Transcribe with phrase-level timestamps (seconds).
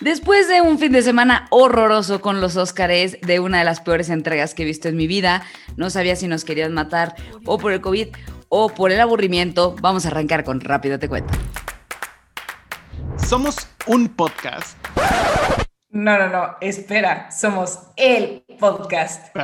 [0.00, 4.10] Después de un fin de semana horroroso con los Óscares, de una de las peores
[4.10, 5.42] entregas que he visto en mi vida,
[5.76, 8.08] no sabía si nos querían matar o por el COVID
[8.48, 11.36] o por el aburrimiento, vamos a arrancar con Rápido Te Cuento.
[13.26, 14.78] Somos un podcast.
[15.90, 19.34] No, no, no, espera, somos el podcast.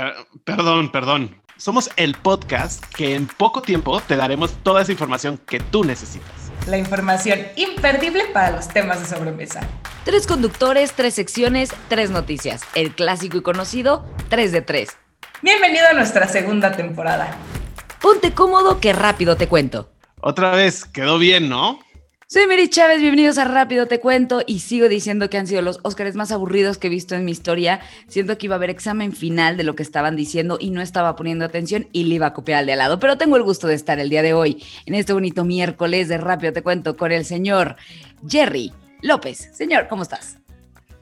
[0.45, 1.43] perdón, perdón.
[1.57, 6.43] Somos el podcast que en poco tiempo te daremos toda esa información que tú necesitas.
[6.66, 9.61] La información imperdible para los temas de sobremesa.
[10.04, 12.62] Tres conductores, tres secciones, tres noticias.
[12.75, 14.89] El clásico y conocido, tres de tres.
[15.42, 17.36] Bienvenido a nuestra segunda temporada.
[18.00, 19.90] Ponte cómodo que rápido te cuento.
[20.22, 21.80] Otra vez, quedó bien, ¿no?
[22.26, 25.80] Soy Mary Chávez, bienvenidos a Rápido Te Cuento y sigo diciendo que han sido los
[25.82, 27.80] Óscares más aburridos que he visto en mi historia.
[28.08, 31.16] Siento que iba a haber examen final de lo que estaban diciendo y no estaba
[31.16, 32.98] poniendo atención y le iba a copiar al de al lado.
[32.98, 36.16] Pero tengo el gusto de estar el día de hoy en este bonito miércoles de
[36.16, 37.77] Rápido Te Cuento con el señor
[38.27, 39.50] Jerry López.
[39.52, 40.38] Señor, ¿cómo estás?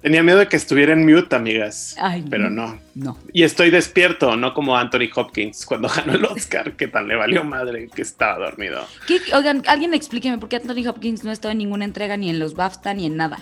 [0.03, 1.97] Tenía miedo de que estuviera en mute, amigas.
[2.29, 2.77] pero no.
[2.95, 3.17] No.
[3.33, 7.45] Y estoy despierto, no como Anthony Hopkins cuando ganó el Oscar, que tan le valió
[7.45, 8.85] madre que estaba dormido.
[9.33, 12.41] Oigan, alguien explíqueme por qué Anthony Hopkins no ha estado en ninguna entrega, ni en
[12.41, 13.39] los BAFTA, ni en nada.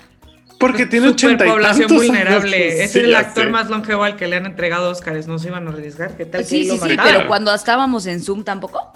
[0.58, 2.84] Porque tiene 80 y población vulnerable.
[2.84, 5.26] es el actor más longevo al que le han entregado Oscars.
[5.26, 6.18] No se iban a arriesgar.
[6.18, 6.44] ¿Qué tal?
[6.44, 8.92] Sí, sí, sí, pero cuando estábamos en Zoom tampoco.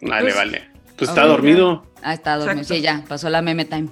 [0.00, 0.68] Vale, pues, vale.
[0.96, 1.84] Pues está dormido.
[2.00, 2.62] Ah, está dormido.
[2.62, 3.88] Sí, ya, pasó la meme time.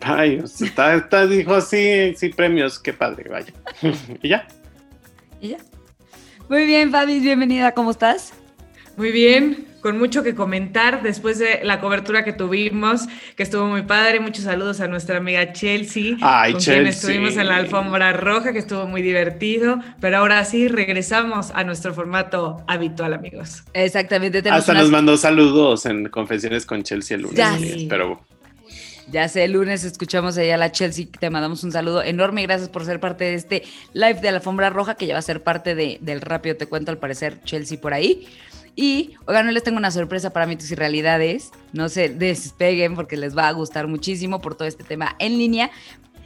[0.00, 3.52] Ay, está, está, dijo sí, sí, premios, qué padre, vaya.
[4.22, 4.46] y ya.
[5.40, 5.58] Y ya.
[6.48, 8.32] Muy bien, Fabi, bienvenida, ¿cómo estás?
[8.96, 13.82] Muy bien, con mucho que comentar después de la cobertura que tuvimos, que estuvo muy
[13.82, 14.20] padre.
[14.20, 16.74] Muchos saludos a nuestra amiga Chelsea, Ay, con Chelsea.
[16.74, 19.80] quien estuvimos en la alfombra roja, que estuvo muy divertido.
[20.00, 23.64] Pero ahora sí, regresamos a nuestro formato habitual, amigos.
[23.74, 24.42] Exactamente.
[24.48, 27.36] Hasta nos mandó saludos en Confesiones con Chelsea el lunes.
[27.36, 27.58] Ya,
[27.88, 28.24] Pero
[29.10, 32.46] ya sé, el lunes escuchamos allá a la Chelsea, te mandamos un saludo enorme y
[32.46, 33.62] gracias por ser parte de este
[33.92, 36.66] live de la alfombra roja que ya va a ser parte de, del rápido te
[36.66, 38.26] cuento al parecer Chelsea por ahí.
[38.78, 41.50] Y, oigan, no les tengo una sorpresa para mitos y realidades.
[41.72, 45.70] No se despeguen porque les va a gustar muchísimo por todo este tema en línea.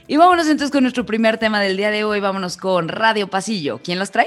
[0.09, 2.19] Y vámonos entonces con nuestro primer tema del día de hoy.
[2.19, 3.81] Vámonos con Radio Pasillo.
[3.85, 4.27] ¿Quién los trae?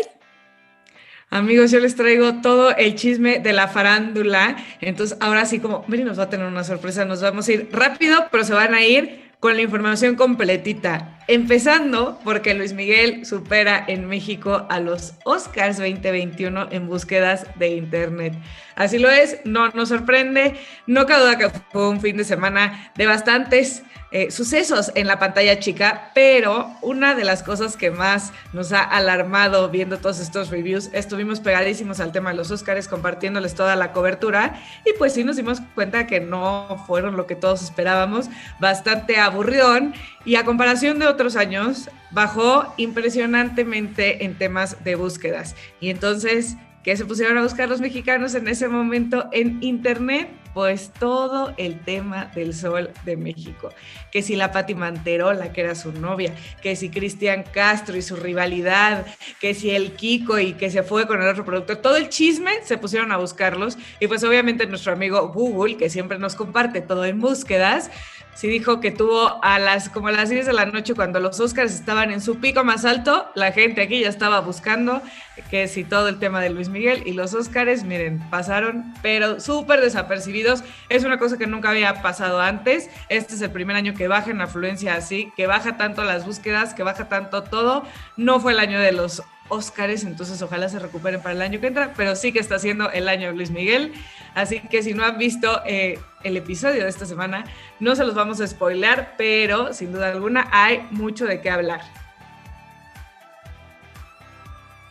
[1.34, 4.56] Amigos, yo les traigo todo el chisme de la farándula.
[4.82, 7.06] Entonces, ahora sí, como, miren, nos va a tener una sorpresa.
[7.06, 11.13] Nos vamos a ir rápido, pero se van a ir con la información completita.
[11.28, 18.34] Empezando porque Luis Miguel supera en México a los Oscars 2021 en búsquedas de Internet.
[18.76, 20.56] Así lo es, no nos sorprende.
[20.86, 23.84] No cabe duda que fue un fin de semana de bastantes
[24.16, 28.84] eh, sucesos en la pantalla chica, pero una de las cosas que más nos ha
[28.84, 33.92] alarmado viendo todos estos reviews, estuvimos pegadísimos al tema de los Oscars, compartiéndoles toda la
[33.92, 38.30] cobertura y pues sí nos dimos cuenta que no fueron lo que todos esperábamos,
[38.60, 39.96] bastante aburridón
[40.26, 45.56] y a comparación de otros años, bajó impresionantemente en temas de búsquedas.
[45.80, 50.92] Y entonces que se pusieron a buscar los mexicanos en ese momento en internet, pues
[50.92, 53.70] todo el tema del sol de México.
[54.12, 58.18] Que si la Pati Manterola, que era su novia, que si Cristian Castro y su
[58.18, 59.06] rivalidad,
[59.40, 62.52] que si el Kiko y que se fue con el otro productor, todo el chisme
[62.64, 67.06] se pusieron a buscarlos y pues obviamente nuestro amigo Google, que siempre nos comparte todo
[67.06, 67.90] en búsquedas,
[68.36, 71.40] sí dijo que tuvo a las como a las 10 de la noche cuando los
[71.40, 75.02] Oscars estaban en su pico más alto, la gente aquí ya estaba buscando
[75.50, 79.82] que si todo el tema de Luis Miguel y los Oscars, miren, pasaron, pero súper
[79.82, 80.64] desapercibidos.
[80.90, 82.90] Es una cosa que nunca había pasado antes.
[83.10, 86.74] Este es el primer año que baja en afluencia así, que baja tanto las búsquedas,
[86.74, 87.84] que baja tanto todo.
[88.16, 91.68] No fue el año de los Oscars, entonces ojalá se recuperen para el año que
[91.68, 93.94] entra, pero sí que está siendo el año de Luis Miguel.
[94.36, 97.46] Así que si no han visto eh, el episodio de esta semana,
[97.80, 101.82] no se los vamos a spoiler, pero sin duda alguna hay mucho de qué hablar.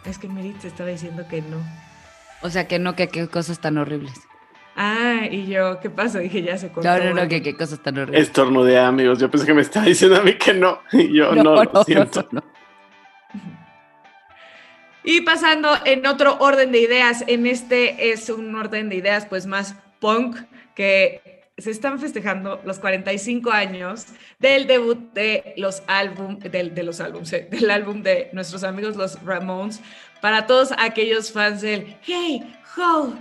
[0.05, 1.59] Es que Merit te estaba diciendo que no.
[2.43, 4.15] O sea, que no, que qué cosas tan horribles.
[4.75, 6.19] Ah, y yo, ¿qué pasa?
[6.19, 6.89] Dije, ya se cortó.
[6.89, 8.23] No, no, no, que qué cosas tan horribles.
[8.23, 9.19] Estornudé, amigos.
[9.19, 10.81] Yo pensé que me estaba diciendo a mí que no.
[10.93, 12.27] Y yo, no, no, lo siento.
[12.33, 12.43] No,
[15.05, 19.47] y pasando en otro orden de ideas, en este es un orden de ideas pues
[19.47, 20.37] más punk,
[20.75, 24.07] que se están festejando los 45 años
[24.39, 29.23] del debut de los álbum, del, de los álbumes, del álbum de nuestros amigos los
[29.23, 29.81] Ramones,
[30.21, 32.43] para todos aquellos fans del Hey,
[32.77, 33.15] ho,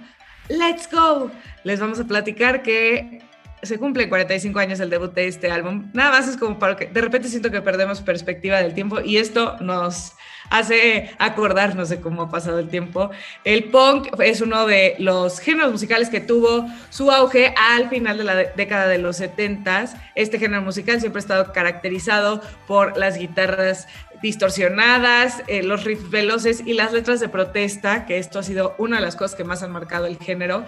[0.50, 1.30] let's go.
[1.64, 3.22] Les vamos a platicar que
[3.64, 5.90] se cumplen 45 años el debut de este álbum.
[5.94, 9.18] Nada más es como para que de repente siento que perdemos perspectiva del tiempo y
[9.18, 10.14] esto nos
[10.50, 13.12] hace acordarnos de cómo ha pasado el tiempo.
[13.44, 18.24] El punk es uno de los géneros musicales que tuvo su auge al final de
[18.24, 20.12] la década de los 70.
[20.16, 23.88] Este género musical siempre ha estado caracterizado por las guitarras
[24.22, 28.98] distorsionadas, eh, los riffs veloces y las letras de protesta, que esto ha sido una
[28.98, 30.66] de las cosas que más han marcado el género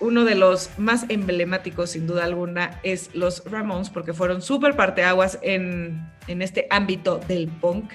[0.00, 5.38] uno de los más emblemáticos, sin duda alguna, es los Ramones, porque fueron súper parteaguas
[5.42, 7.92] en, en este ámbito del punk.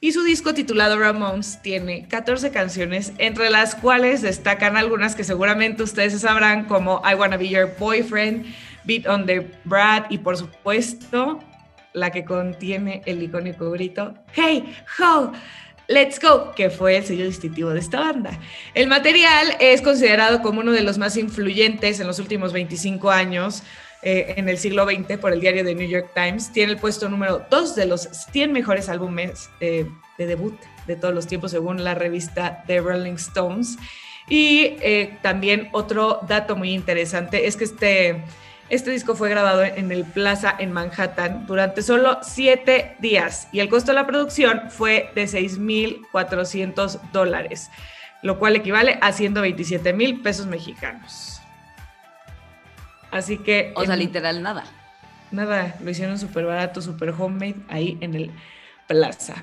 [0.00, 5.82] Y su disco titulado Ramones tiene 14 canciones, entre las cuales destacan algunas que seguramente
[5.82, 8.44] ustedes sabrán, como I Wanna Be Your Boyfriend,
[8.84, 11.40] Beat on the Brad y por supuesto
[11.94, 15.32] la que contiene el icónico grito Hey, ho,
[15.86, 18.38] Let's Go, que fue el sello distintivo de esta banda.
[18.74, 23.62] El material es considerado como uno de los más influyentes en los últimos 25 años
[24.02, 26.52] eh, en el siglo XX por el diario The New York Times.
[26.52, 28.02] Tiene el puesto número 2 de los
[28.32, 29.86] 100 mejores álbumes eh,
[30.18, 33.76] de debut de todos los tiempos según la revista The Rolling Stones.
[34.28, 38.24] Y eh, también otro dato muy interesante es que este,
[38.70, 43.68] este disco fue grabado en el Plaza en Manhattan durante solo siete días y el
[43.68, 47.70] costo de la producción fue de 6.400 dólares,
[48.22, 51.40] lo cual equivale a 127 mil pesos mexicanos.
[53.10, 53.72] Así que.
[53.76, 54.64] O sea, literal, nada.
[55.30, 58.30] Nada, lo hicieron súper barato, súper homemade ahí en el
[58.86, 59.34] Plaza.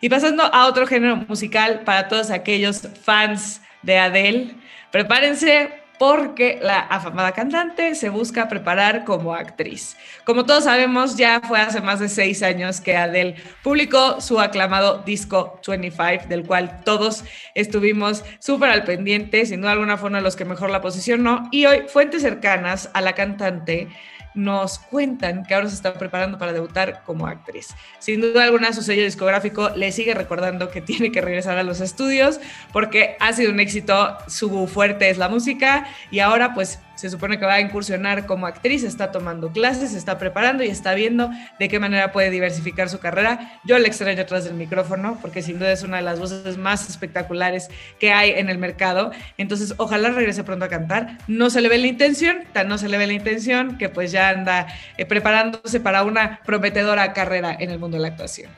[0.00, 4.54] Y pasando a otro género musical para todos aquellos fans de Adele,
[4.90, 9.96] prepárense porque la afamada cantante se busca preparar como actriz.
[10.24, 15.02] Como todos sabemos, ya fue hace más de seis años que Adele publicó su aclamado
[15.04, 17.24] disco 25, del cual todos
[17.54, 21.48] estuvimos súper al pendiente, sin duda alguna fue uno de los que mejor la posicionó,
[21.50, 23.88] y hoy fuentes cercanas a la cantante
[24.34, 27.68] nos cuentan que ahora se está preparando para debutar como actriz.
[27.98, 31.80] Sin duda alguna, su sello discográfico le sigue recordando que tiene que regresar a los
[31.80, 32.40] estudios
[32.72, 37.38] porque ha sido un éxito, su fuerte es la música y ahora pues se supone
[37.38, 41.30] que va a incursionar como actriz, está tomando clases, se está preparando y está viendo
[41.60, 43.60] de qué manera puede diversificar su carrera.
[43.64, 46.88] Yo le extraño atrás del micrófono porque sin duda es una de las voces más
[46.88, 47.68] espectaculares
[48.00, 49.12] que hay en el mercado.
[49.36, 51.18] Entonces, ojalá regrese pronto a cantar.
[51.28, 54.10] No se le ve la intención, tan no se le ve la intención que pues
[54.10, 54.66] ya anda
[54.96, 58.50] eh, preparándose para una prometedora carrera en el mundo de la actuación.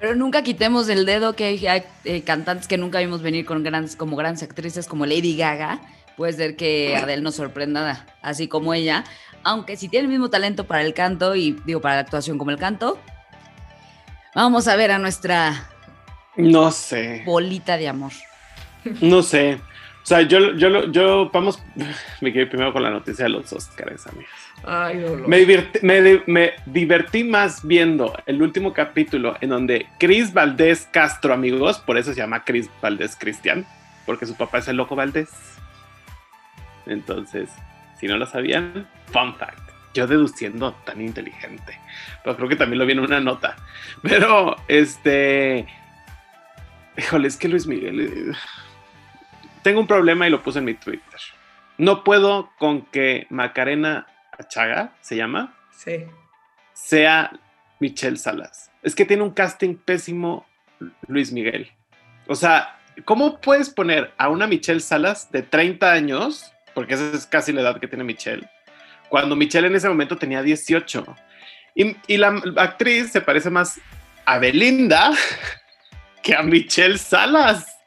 [0.00, 3.94] Pero nunca quitemos el dedo que hay, eh, cantantes que nunca vimos venir con grandes,
[3.94, 5.80] como grandes actrices como Lady Gaga,
[6.16, 9.04] puede ser que Adele nos sorprenda así como ella,
[9.42, 12.50] aunque si tiene el mismo talento para el canto y digo para la actuación como
[12.50, 12.98] el canto,
[14.34, 15.70] vamos a ver a nuestra
[16.36, 18.12] no sé bolita de amor.
[19.00, 19.58] No sé.
[20.06, 21.60] O sea, yo, yo, yo, vamos,
[22.20, 24.30] me quedé primero con la noticia de los Oscars, amigos.
[24.62, 30.88] Ay, me, divertí, me, me, divertí más viendo el último capítulo en donde Chris Valdés
[30.92, 33.66] Castro, amigos, por eso se llama Chris Valdés Cristian,
[34.06, 35.28] porque su papá es el loco Valdés.
[36.86, 37.50] Entonces,
[37.98, 39.70] si no lo sabían, fun fact.
[39.94, 41.80] Yo deduciendo tan inteligente.
[42.22, 43.56] Pero creo que también lo vi en una nota.
[44.02, 45.66] Pero, este.
[46.96, 48.00] Híjole, es que Luis Miguel.
[48.00, 48.32] Eh,
[49.62, 51.20] tengo un problema y lo puse en mi Twitter.
[51.78, 54.06] No puedo con que Macarena
[54.38, 55.54] Achaga, ¿se llama?
[55.72, 56.04] Sí.
[56.72, 57.32] Sea
[57.80, 58.70] Michelle Salas.
[58.82, 60.46] Es que tiene un casting pésimo
[61.08, 61.70] Luis Miguel.
[62.28, 67.24] O sea, ¿cómo puedes poner a una Michelle Salas de 30 años porque esa es
[67.24, 68.46] casi la edad que tiene Michelle,
[69.08, 71.06] cuando Michelle en ese momento tenía 18.
[71.74, 73.80] Y, la actriz se parece más
[74.26, 75.12] a Belinda
[76.22, 77.78] que a Michelle Salas.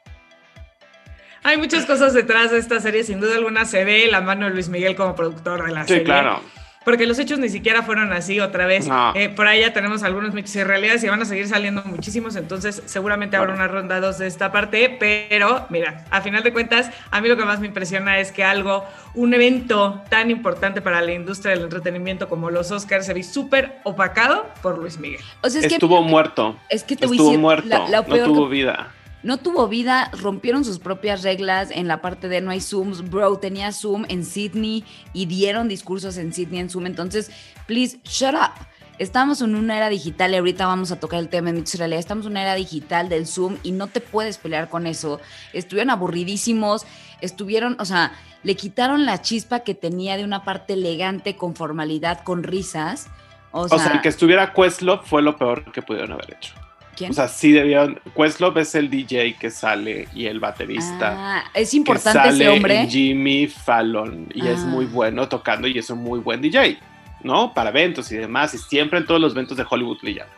[1.44, 4.54] Hay muchas cosas detrás de esta serie, sin duda alguna se ve la mano de
[4.54, 6.00] Luis Miguel como productor de la serie.
[6.00, 6.42] Sí, claro
[6.84, 8.88] porque los hechos ni siquiera fueron así otra vez.
[9.14, 12.36] Eh, por ahí ya tenemos algunos mitos y realidades y van a seguir saliendo muchísimos,
[12.36, 16.90] entonces seguramente habrá una ronda dos de esta parte, pero mira, a final de cuentas,
[17.10, 18.84] a mí lo que más me impresiona es que algo,
[19.14, 23.78] un evento tan importante para la industria del entretenimiento como los Oscars se ve súper
[23.84, 25.20] opacado por Luis Miguel.
[25.42, 26.56] Estuvo muerto.
[26.68, 31.70] Es que te Estuvo muerto, no tuvo vida no tuvo vida, rompieron sus propias reglas
[31.70, 33.08] en la parte de no hay Zooms.
[33.10, 36.86] Bro, tenía Zoom en Sydney y dieron discursos en Sydney en Zoom.
[36.86, 37.30] Entonces,
[37.66, 38.66] please, shut up.
[38.98, 42.00] Estamos en una era digital y ahorita vamos a tocar el tema de mitos realidad.
[42.00, 45.20] Estamos en una era digital del Zoom y no te puedes pelear con eso.
[45.54, 46.86] Estuvieron aburridísimos,
[47.22, 48.12] estuvieron, o sea,
[48.42, 53.08] le quitaron la chispa que tenía de una parte elegante, con formalidad, con risas.
[53.52, 56.54] O sea, o sea el que estuviera Questlove fue lo peor que pudieron haber hecho
[57.00, 57.10] ¿Quién?
[57.12, 57.98] O sea, sí debieron.
[58.14, 61.14] Questlove es el DJ que sale y el baterista.
[61.16, 62.80] Ah, es que importante ese sale hombre.
[62.82, 64.66] en Jimmy Fallon y es Ah.
[64.66, 66.78] muy bueno tocando y es un muy buen DJ,
[67.24, 67.54] ¿no?
[67.54, 70.28] Para eventos y demás, y siempre en todos los eventos de Hollywood brillan.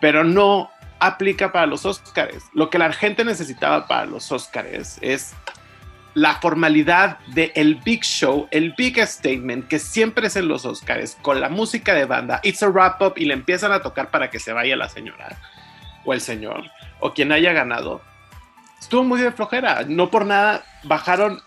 [0.00, 2.44] Pero no aplica para los Oscars.
[2.54, 5.34] Lo que la gente necesitaba para los Oscars es
[6.14, 11.18] la formalidad de el big show, el big statement que siempre es en los Oscars
[11.20, 14.30] con la música de banda, it's a wrap up y le empiezan a tocar para
[14.30, 15.36] que se vaya la señora
[16.06, 16.64] o el señor
[17.00, 18.00] o quien haya ganado.
[18.80, 21.40] Estuvo muy de flojera, no por nada bajaron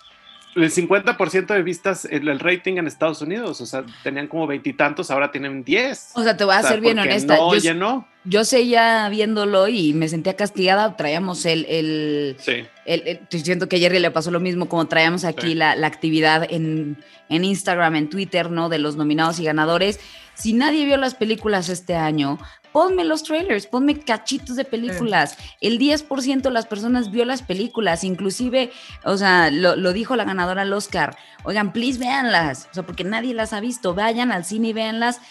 [0.55, 5.11] el 50% de vistas en el rating en Estados Unidos, o sea, tenían como veintitantos,
[5.11, 6.11] ahora tienen 10.
[6.15, 7.37] O sea, te voy a O sea, ser bien honesta.
[7.37, 8.07] No yo, llenó.
[8.25, 10.97] yo seguía viéndolo y me sentía castigada.
[10.97, 12.65] Traíamos el, el, Sí.
[12.85, 15.55] el- siento que a Jerry le pasó lo mismo, como traíamos aquí Sí.
[15.55, 16.97] la, la actividad en,
[17.29, 18.69] en Instagram, en Twitter, ¿no?
[18.69, 19.99] De los nominados y ganadores.
[20.33, 22.39] Si nadie vio las películas este año,
[22.71, 25.37] ponme los trailers, ponme cachitos de películas.
[25.61, 28.71] El 10% de las personas vio las películas, inclusive,
[29.03, 31.17] o sea, lo, lo dijo la ganadora al Oscar.
[31.43, 33.93] Oigan, please véanlas, o sea, porque nadie las ha visto.
[33.93, 35.21] Vayan al cine y véanlas.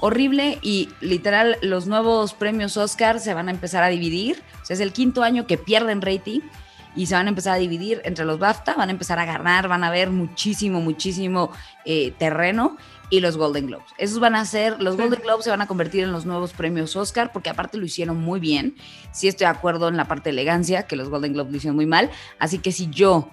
[0.00, 4.42] Horrible y literal, los nuevos premios Oscar se van a empezar a dividir.
[4.62, 6.40] O sea, es el quinto año que pierden rating
[6.96, 9.68] y se van a empezar a dividir entre los BAFTA, van a empezar a ganar,
[9.68, 11.50] van a ver muchísimo, muchísimo
[11.84, 12.76] eh, terreno
[13.16, 13.86] y los Golden Globes.
[13.98, 16.96] Esos van a ser, los Golden Globes se van a convertir en los nuevos premios
[16.96, 18.76] Oscar porque aparte lo hicieron muy bien.
[19.12, 21.76] Sí estoy de acuerdo en la parte de elegancia, que los Golden Globes lo hicieron
[21.76, 22.10] muy mal.
[22.38, 23.28] Así que si yo...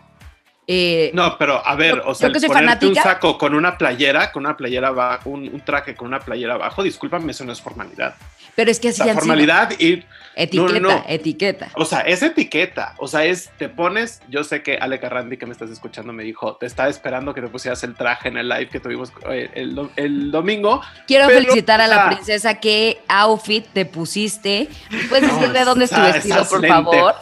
[0.67, 3.55] eh, No, pero a ver, Yo- o sea, yo que soy ponerte un saco con
[3.55, 7.43] una playera, con una playera abajo, un, un traje con una playera abajo, discúlpame, eso
[7.45, 8.15] no es formalidad.
[8.55, 9.15] Pero es que así La sido.
[9.20, 10.03] formalidad y
[10.34, 11.05] Etiqueta, No, no, no.
[11.10, 11.67] etiqueta.
[11.75, 12.96] O sea, es etiqueta.
[13.00, 16.24] O sea, es, te pones, yo sé que Ale Carrandi que me estás escuchando me
[16.24, 19.50] dijo, te estaba esperando que te pusieras el traje en el live que tuvimos eh,
[19.55, 20.81] el, do- el domingo.
[21.05, 22.53] Quiero Pero, felicitar a la o sea, princesa.
[22.62, 24.70] ¿Qué outfit te pusiste?
[24.89, 27.15] ¿Me puedes decir No, de dónde es tu esa- vestido, esas por favor?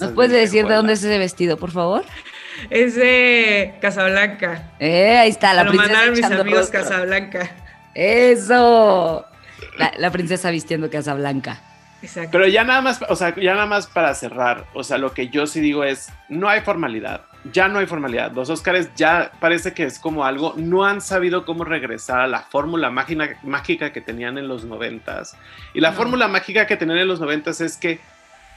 [0.00, 2.04] ¿Nos puedes decir de dónde es ese vestido, por favor?
[2.68, 4.72] Es de Casablanca.
[4.80, 6.80] Eh, ahí está, la Me lo princesa mandaron mis amigos rostro.
[6.82, 7.50] Casablanca.
[7.94, 9.24] Eso.
[9.78, 11.60] La, la princesa vistiendo Casablanca.
[12.02, 12.30] Exacto.
[12.32, 15.28] Pero ya nada más, o sea, ya nada más para cerrar, o sea, lo que
[15.30, 18.30] yo sí digo es, no hay formalidad, ya no hay formalidad.
[18.32, 22.42] Los Óscares ya parece que es como algo, no han sabido cómo regresar a la
[22.42, 25.36] fórmula mágica, mágica que tenían en los noventas.
[25.74, 25.96] Y la No.
[25.96, 27.98] fórmula mágica que tenían en los noventas es que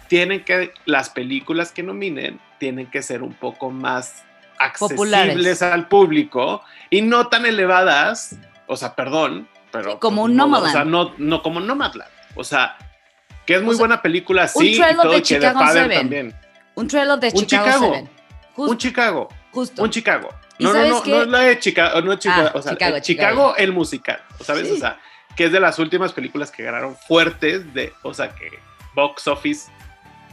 [0.08, 4.24] tienen que, las películas que nominen, tienen que ser un poco más
[4.60, 5.62] accesibles Populares.
[5.63, 6.62] al público
[6.92, 8.36] y no tan elevadas,
[8.68, 9.92] o sea, perdón, pero...
[9.94, 10.70] Sí, como pues, un no, Nomadland.
[10.70, 12.10] O sea, no, no como Nomadland.
[12.36, 12.78] O sea,
[13.46, 15.51] que es muy O sea, buena película, sí, y trailer todo, de y que de
[15.74, 15.92] Seven.
[15.92, 16.36] también.
[16.75, 17.92] Un trailer de Un Chicago, Chicago.
[17.94, 18.10] 7.
[18.56, 19.84] Jus- Un Chicago, justo.
[19.84, 20.30] un Chicago.
[20.58, 21.10] ¿Y No, no, no, qué?
[21.12, 23.56] no es la de Chicago, no es Chicago, Ah, o sea, Chicago, el Chicago, Chicago.
[23.58, 24.68] el musical, ¿sabes?
[24.68, 24.74] Sí.
[24.74, 25.00] O sea,
[25.36, 28.51] que es de las últimas películas que ganaron fuertes de, o sea, que
[28.94, 29.72] box office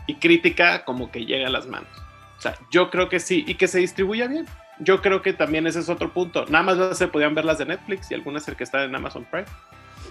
[0.07, 1.88] y crítica como que llega a las manos.
[2.37, 4.47] O sea, yo creo que sí, y que se distribuya bien.
[4.80, 6.47] Yo creo que también ese es otro punto.
[6.47, 9.26] Nada más se podían ver las de Netflix y algunas el que están en Amazon
[9.30, 9.47] Prime.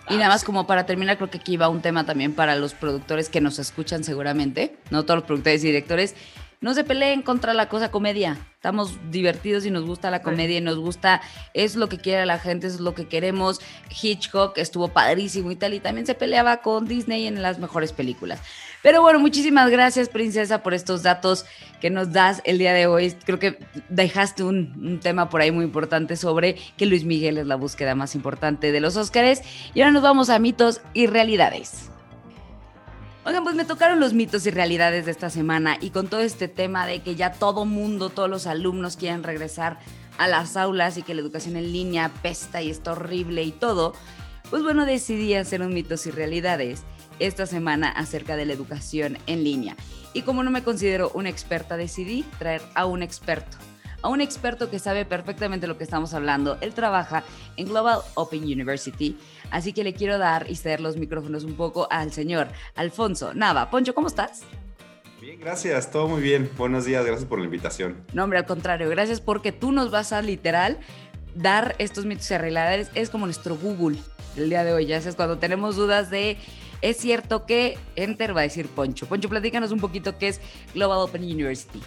[0.10, 2.74] Y nada más como para terminar, creo que aquí va un tema también para los
[2.74, 6.16] productores que nos escuchan seguramente, no todos los productores y directores,
[6.60, 8.38] no se peleen contra la cosa comedia.
[8.56, 11.22] Estamos divertidos y nos gusta la comedia y nos gusta,
[11.54, 13.62] es lo que quiere la gente, es lo que queremos.
[14.02, 18.42] Hitchcock estuvo padrísimo y tal, y también se peleaba con Disney en las mejores películas.
[18.88, 21.46] Pero bueno, muchísimas gracias, princesa, por estos datos
[21.82, 23.12] que nos das el día de hoy.
[23.26, 27.58] Creo que dejaste un, tema por ahí muy importante sobre que Luis Miguel es la
[27.58, 29.42] búsqueda más importante de los Óscares.
[29.74, 31.90] Y ahora nos vamos a mitos y realidades.
[33.26, 36.48] Oigan, pues me tocaron los mitos y realidades de esta semana y con todo este
[36.48, 39.80] tema de que ya todo mundo, todos los alumnos quieren regresar
[40.18, 43.94] a las aulas y que la educación en línea pesta y está horrible y todo,
[44.50, 46.86] pues bueno, decidí hacer un mitos y realidades
[47.20, 49.76] esta semana acerca de la educación en línea.
[50.14, 53.58] Y como no me considero una experta, decidí traer a un experto.
[54.02, 56.58] A un experto que sabe perfectamente lo que estamos hablando.
[56.62, 57.24] Él trabaja
[57.56, 59.18] en Global Open University,
[59.50, 63.70] así que le quiero dar y ceder los micrófonos un poco al señor Alfonso Nava.
[63.70, 64.44] Poncho, ¿cómo estás?
[65.20, 66.50] Bien, gracias, todo muy bien.
[66.58, 67.98] Buenos días, gracias por la invitación.
[68.14, 70.78] No, hombre, al contrario, gracias porque tú nos vas a literal
[71.36, 72.90] dar estos mitos y realidades.
[72.94, 73.98] Es como nuestro Google
[74.36, 74.86] el día de hoy.
[74.86, 76.38] Ya sabes, cuando tenemos dudas de
[76.82, 79.08] es cierto que Enter va a decir Poncho.
[79.08, 80.42] Poncho, platícanos un poquito qué es
[80.74, 81.82] Global Open University.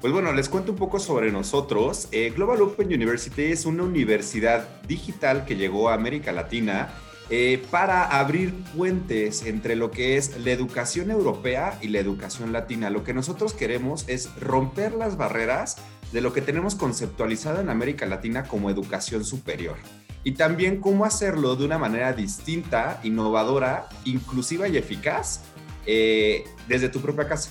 [0.00, 2.08] Pues bueno, les cuento un poco sobre nosotros.
[2.10, 6.88] Eh, Global Open University es una universidad digital que llegó a América Latina
[7.28, 12.88] eh, para abrir puentes entre lo que es la educación europea y la educación latina.
[12.88, 15.76] Lo que nosotros queremos es romper las barreras
[16.12, 19.76] de lo que tenemos conceptualizado en América Latina como educación superior.
[20.24, 25.42] Y también cómo hacerlo de una manera distinta, innovadora, inclusiva y eficaz
[25.86, 27.50] eh, desde tu propia casa.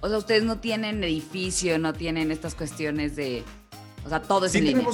[0.00, 3.42] O sea, ustedes no tienen edificio, no tienen estas cuestiones de,
[4.04, 4.86] o sea, todo es en línea.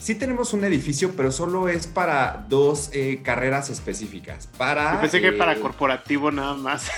[0.00, 4.46] Sí tenemos un edificio, pero solo es para dos eh, carreras específicas.
[4.56, 6.88] Para, Yo pensé que para eh, corporativo nada más.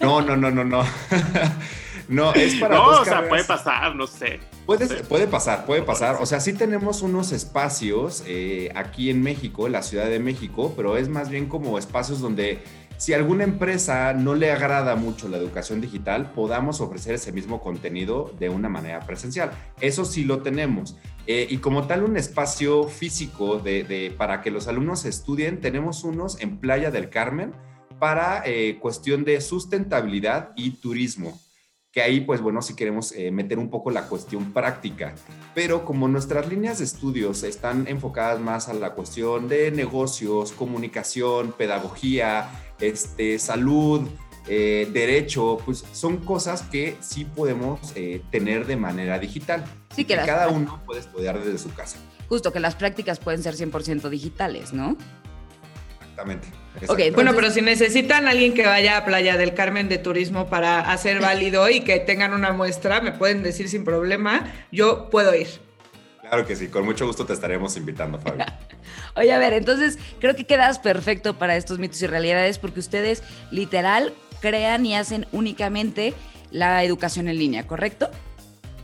[0.00, 0.82] No, no, no, no, no.
[2.08, 3.28] no, es para no, dos o sea, carreras.
[3.30, 4.40] puede pasar, no sé.
[4.66, 6.18] Puede, puede pasar, puede pasar.
[6.20, 10.72] O sea, sí tenemos unos espacios eh, aquí en México, en la Ciudad de México,
[10.76, 12.62] pero es más bien como espacios donde
[12.96, 17.60] si a alguna empresa no le agrada mucho la educación digital, podamos ofrecer ese mismo
[17.60, 19.50] contenido de una manera presencial.
[19.80, 20.96] Eso sí lo tenemos.
[21.26, 26.04] Eh, y como tal, un espacio físico de, de- para que los alumnos estudien, tenemos
[26.04, 27.52] unos en Playa del Carmen
[27.98, 31.38] para eh, cuestión de sustentabilidad y turismo
[31.94, 35.14] que ahí, pues bueno, si queremos eh, meter un poco la cuestión práctica.
[35.54, 41.52] Pero como nuestras líneas de estudios están enfocadas más a la cuestión de negocios, comunicación,
[41.52, 44.08] pedagogía, este, salud,
[44.48, 49.64] eh, derecho, pues son cosas que sí podemos eh, tener de manera digital.
[49.94, 51.98] Sí, que Y las- cada uno puede estudiar desde su casa.
[52.28, 54.96] Justo que las prácticas pueden ser 100% digitales, ¿no?
[56.00, 56.48] Exactamente.
[56.76, 57.14] Ok, exactamente.
[57.14, 61.20] Bueno, pero si necesitan alguien que vaya a Playa del Carmen de turismo para hacer
[61.20, 65.48] válido y que tengan una muestra, me pueden decir sin problema, yo puedo ir.
[66.20, 68.44] Claro que sí, con mucho gusto te estaremos invitando, Fabio.
[69.16, 73.22] Oye, a ver, entonces creo que quedas perfecto para estos mitos y realidades porque ustedes
[73.50, 76.14] literal crean y hacen únicamente
[76.50, 78.10] la educación en línea, ¿correcto?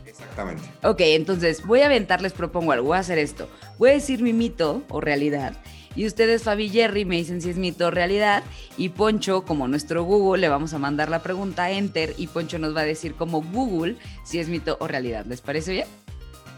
[0.05, 0.63] Exactamente.
[0.83, 3.49] Ok, entonces voy a aventar, les propongo algo, voy a hacer esto.
[3.77, 5.53] Voy a decir mi mito o realidad.
[5.95, 8.43] Y ustedes, Fabi y Jerry, me dicen si es mito o realidad.
[8.77, 12.13] Y Poncho, como nuestro Google, le vamos a mandar la pregunta a Enter.
[12.17, 15.25] Y Poncho nos va a decir como Google si es mito o realidad.
[15.25, 15.87] ¿Les parece bien?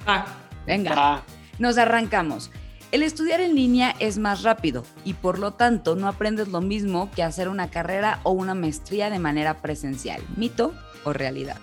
[0.05, 0.25] Ah,
[0.67, 0.93] Venga.
[0.95, 1.23] Ah,
[1.59, 2.51] Nos arrancamos.
[2.91, 7.09] El estudiar en línea es más rápido y por lo tanto no aprendes lo mismo
[7.09, 10.21] que hacer una carrera o una maestría de manera presencial.
[10.37, 10.73] ¿Mito
[11.03, 11.57] o realidad?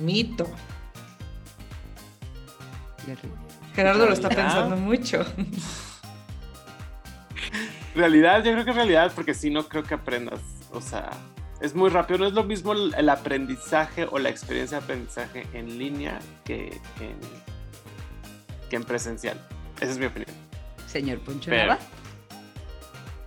[0.00, 0.46] mito.
[3.06, 3.30] Jerry?
[3.82, 4.54] Gerardo lo está ¿Realidad?
[4.68, 5.24] pensando mucho.
[7.94, 10.40] realidad, yo creo que es realidad, porque si no creo que aprendas.
[10.72, 11.10] O sea,
[11.60, 12.18] es muy rápido.
[12.18, 16.80] No es lo mismo el, el aprendizaje o la experiencia de aprendizaje en línea que
[17.00, 17.16] en,
[18.68, 19.40] que en presencial.
[19.80, 20.30] Esa es mi opinión.
[20.86, 21.78] Señor Poncho Pero- Nava.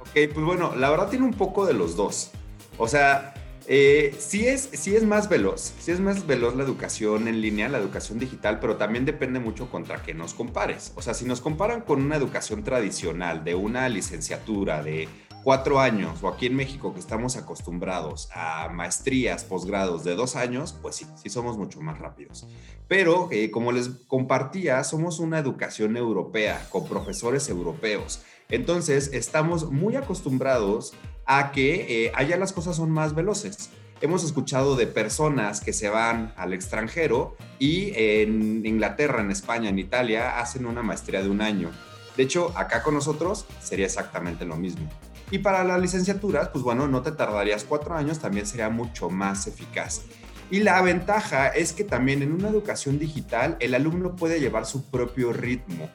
[0.01, 2.31] Ok, pues bueno, la verdad tiene un poco de los dos.
[2.77, 3.33] O sea,
[3.67, 7.69] eh, sí, es, sí es más veloz, sí es más veloz la educación en línea,
[7.69, 10.93] la educación digital, pero también depende mucho contra qué nos compares.
[10.95, 15.07] O sea, si nos comparan con una educación tradicional de una licenciatura de
[15.43, 20.75] cuatro años, o aquí en México que estamos acostumbrados a maestrías, posgrados de dos años,
[20.81, 22.47] pues sí, sí somos mucho más rápidos.
[22.87, 28.21] Pero, eh, como les compartía, somos una educación europea, con profesores europeos.
[28.49, 30.93] Entonces, estamos muy acostumbrados
[31.25, 33.69] a que eh, allá las cosas son más veloces.
[34.01, 39.77] Hemos escuchado de personas que se van al extranjero y en Inglaterra, en España, en
[39.77, 41.69] Italia, hacen una maestría de un año.
[42.17, 44.89] De hecho, acá con nosotros sería exactamente lo mismo.
[45.29, 49.47] Y para las licenciaturas, pues bueno, no te tardarías cuatro años, también sería mucho más
[49.47, 50.01] eficaz.
[50.49, 54.89] Y la ventaja es que también en una educación digital el alumno puede llevar su
[54.89, 55.89] propio ritmo.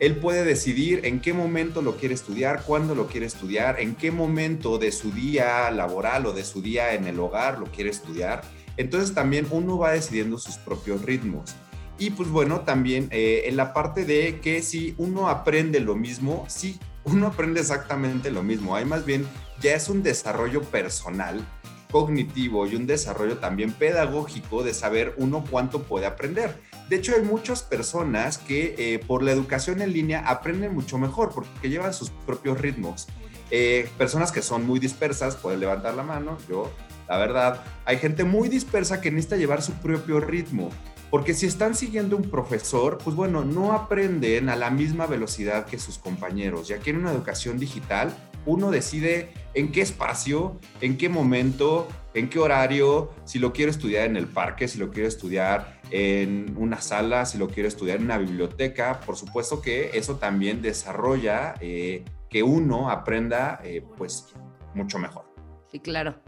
[0.00, 4.12] Él puede decidir en qué momento lo quiere estudiar, cuándo lo quiere estudiar, en qué
[4.12, 8.42] momento de su día laboral o de su día en el hogar lo quiere estudiar.
[8.76, 11.56] Entonces también uno va decidiendo sus propios ritmos.
[11.98, 16.44] Y pues bueno, también eh, en la parte de que si uno aprende lo mismo,
[16.48, 18.76] sí, uno aprende exactamente lo mismo.
[18.76, 19.26] Hay más bien,
[19.60, 21.44] ya es un desarrollo personal,
[21.90, 26.60] cognitivo y un desarrollo también pedagógico de saber uno cuánto puede aprender.
[26.88, 31.30] De hecho, hay muchas personas que eh, por la educación en línea aprenden mucho mejor
[31.34, 33.06] porque llevan sus propios ritmos.
[33.50, 36.70] Eh, personas que son muy dispersas, pueden levantar la mano, yo,
[37.08, 40.70] la verdad, hay gente muy dispersa que necesita llevar su propio ritmo.
[41.10, 45.78] Porque si están siguiendo un profesor, pues bueno, no aprenden a la misma velocidad que
[45.78, 46.68] sus compañeros.
[46.68, 48.14] Ya que en una educación digital,
[48.48, 54.06] uno decide en qué espacio, en qué momento, en qué horario, si lo quiero estudiar
[54.06, 58.04] en el parque, si lo quiero estudiar en una sala, si lo quiero estudiar en
[58.04, 59.00] una biblioteca.
[59.00, 64.28] Por supuesto que eso también desarrolla eh, que uno aprenda eh, pues
[64.74, 65.26] mucho mejor.
[65.70, 66.18] Sí, claro.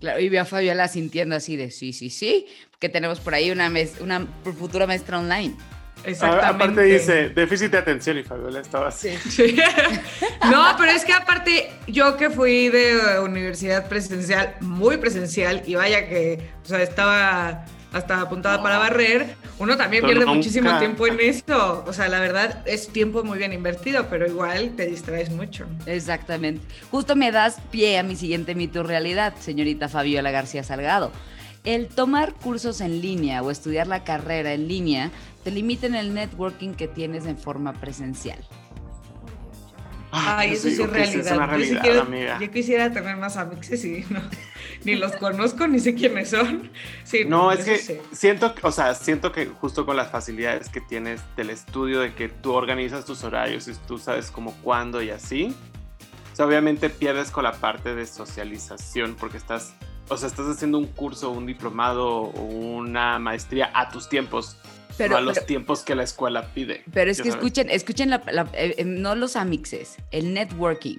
[0.00, 2.46] Claro, y veo a Fabiola sintiendo así de sí, sí, sí,
[2.80, 4.26] que tenemos por ahí una, mes- una
[4.58, 5.56] futura maestra online.
[6.04, 6.46] Exactamente.
[6.46, 9.10] A- Aparte dice, déficit de atención y Fabiola estaba así.
[9.28, 9.56] Sí.
[10.50, 16.08] No, pero es que aparte, yo que fui de universidad presencial, muy presencial, y vaya
[16.08, 20.36] que, o sea, estaba hasta apuntada para barrer, uno también Pero pierde nunca.
[20.36, 21.84] muchísimo tiempo en esto.
[21.86, 25.66] O sea, la verdad es tiempo muy bien invertido, pero igual te distraes mucho.
[25.86, 26.62] Exactamente.
[26.90, 31.10] Justo me das pie a mi siguiente mito realidad, señorita Fabiola García Salgado.
[31.64, 35.10] El tomar cursos en línea o estudiar la carrera en línea
[35.44, 38.38] te limita en el networking que tienes en forma presencial.
[40.10, 41.36] Ay, yo eso sí es realidad.
[41.36, 42.38] una yo, sí realidad, quiero- amiga.
[42.40, 44.20] yo quisiera tener más amixes y no,
[44.84, 46.70] ni los conozco, ni sé quiénes son.
[47.04, 47.98] Sí, No, es que sí.
[48.12, 52.28] siento, o sea, siento que justo con las facilidades que tienes del estudio, de que
[52.30, 55.54] tú organizas tus horarios y tú sabes como cuándo y así,
[56.32, 59.74] o sea, obviamente pierdes con la parte de socialización porque estás,
[60.08, 64.56] o sea, estás haciendo un curso, un diplomado o una maestría a tus tiempos,
[64.98, 66.82] Pero, no a los pero, tiempos que la escuela pide.
[66.92, 67.36] pero es que sabes.
[67.36, 70.98] escuchen, escuchen la- la- eh, eh, no los amixes, el networking.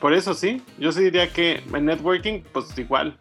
[0.00, 3.16] Por eso sí, yo sí diría que en networking, pues igual.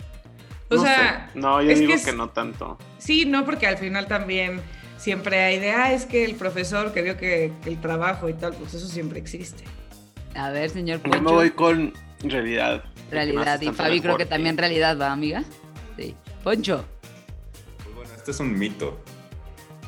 [0.69, 1.39] O No sea, sé.
[1.39, 2.77] no, yo es que digo es- que no tanto.
[2.97, 4.61] Sí, no, porque al final también
[4.97, 8.33] siempre hay de, ah, es que el profesor que vio que, que el trabajo y
[8.33, 9.63] tal, pues eso siempre existe.
[10.33, 12.83] A ver, señor Yo me voy con realidad.
[13.11, 13.59] realidad.
[13.61, 15.43] Y Fabi creo que también realidad, ¿va, amiga?
[15.97, 16.15] Sí.
[16.43, 16.85] Poncho.
[17.83, 18.97] Pues bueno, este es un mito.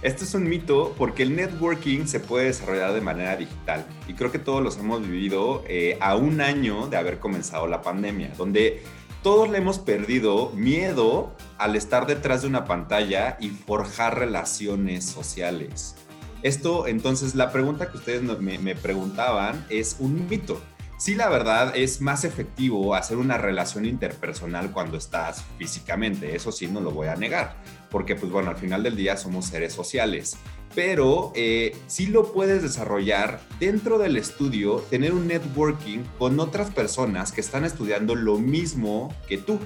[0.04, 4.34] Este es un mito porque el networking se puede desarrollar de manera digital y creo
[4.34, 8.84] que todos los hemos vivido eh, a un año de haber comenzado la pandemia, donde
[9.22, 15.96] todos le hemos perdido miedo al estar detrás de una pantalla y forjar relaciones sociales.
[16.42, 20.62] Esto, entonces, la pregunta que ustedes me, me preguntaban es un mito.
[21.04, 26.68] Sí, la verdad es más efectivo hacer una relación interpersonal cuando estás físicamente, eso sí
[26.68, 27.58] no lo voy a negar,
[27.92, 30.38] porque pues bueno, al final del día somos seres sociales,
[30.74, 37.34] pero eh, sí lo puedes desarrollar dentro del estudio, tener un networking con otras personas
[37.34, 39.60] que están estudiando lo mismo que tú.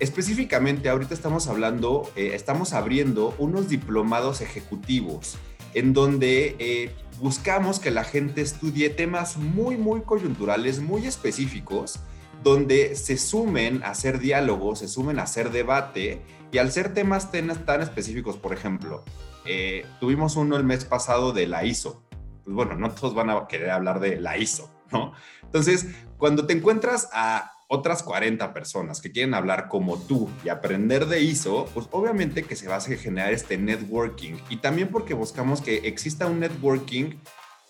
[0.00, 5.38] Específicamente, ahorita estamos hablando, eh, estamos abriendo unos diplomados ejecutivos
[5.76, 12.00] en donde eh, buscamos que la gente estudie temas muy, muy coyunturales, muy específicos,
[12.42, 17.30] donde se sumen a hacer diálogos, se sumen a hacer debate, y al ser temas
[17.30, 19.04] tan específicos, por ejemplo,
[19.44, 22.02] eh, tuvimos uno el mes pasado de la ISO.
[22.44, 25.12] Pues bueno, no todos van a querer hablar de la ISO, ¿no?
[25.42, 31.06] Entonces, cuando te encuentras a otras 40 personas que quieren hablar como tú y aprender
[31.06, 34.34] de ISO, pues obviamente que se va a generar este networking.
[34.50, 37.14] Y también porque buscamos que exista un networking,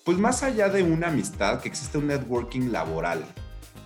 [0.05, 3.25] pues más allá de una amistad, que exista un networking laboral.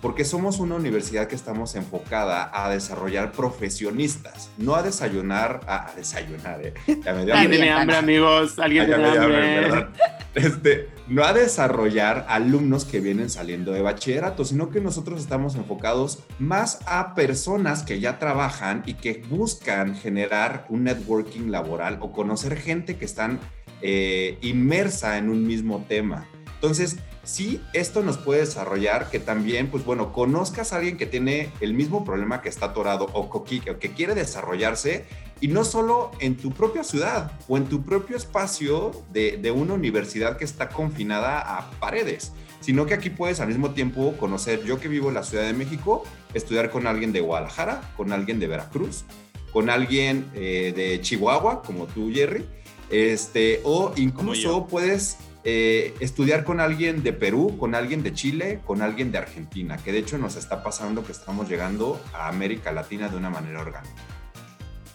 [0.01, 5.95] Porque somos una universidad que estamos enfocada a desarrollar profesionistas, no a desayunar, a, a
[5.95, 6.73] desayunar, ¿eh?
[7.05, 7.57] Ya me dio También, ¿Alguien hambre.
[7.57, 8.23] tiene hambre, también.
[8.23, 8.59] amigos?
[8.59, 9.87] ¿Alguien Ah, ya tiene me dio hambre, hambre?
[10.33, 16.19] Este, no a desarrollar alumnos que vienen saliendo de bachillerato, sino que nosotros estamos enfocados
[16.39, 22.55] más a personas que ya trabajan y que buscan generar un networking laboral o conocer
[22.55, 23.41] gente que están
[23.81, 26.29] eh, inmersa en un mismo tema.
[26.55, 26.95] Entonces,
[27.25, 31.73] sí, esto nos puede desarrollar que también, pues bueno, conozcas a alguien que tiene el
[31.73, 35.03] mismo problema que está atorado o que, o que quiere desarrollarse
[35.41, 39.73] y no solo en tu propia ciudad o en tu propio espacio de, de una
[39.73, 44.79] universidad que está confinada a paredes, sino que aquí puedes al mismo tiempo conocer, yo
[44.79, 48.47] que vivo en la Ciudad de México, estudiar con alguien de Guadalajara, con alguien de
[48.47, 49.03] Veracruz,
[49.51, 52.45] con alguien eh, de Chihuahua, como tú, Jerry,
[52.89, 58.81] este, o incluso puedes eh, estudiar con alguien de Perú, con alguien de Chile, con
[58.81, 63.09] alguien de Argentina, que de hecho nos está pasando que estamos llegando a América Latina
[63.09, 64.10] de una manera orgánica.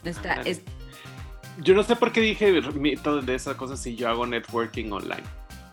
[0.07, 0.51] Está, Ándale.
[0.51, 0.63] es-
[1.59, 5.23] Yo no sé por qué dije de esas cosas si yo hago networking online.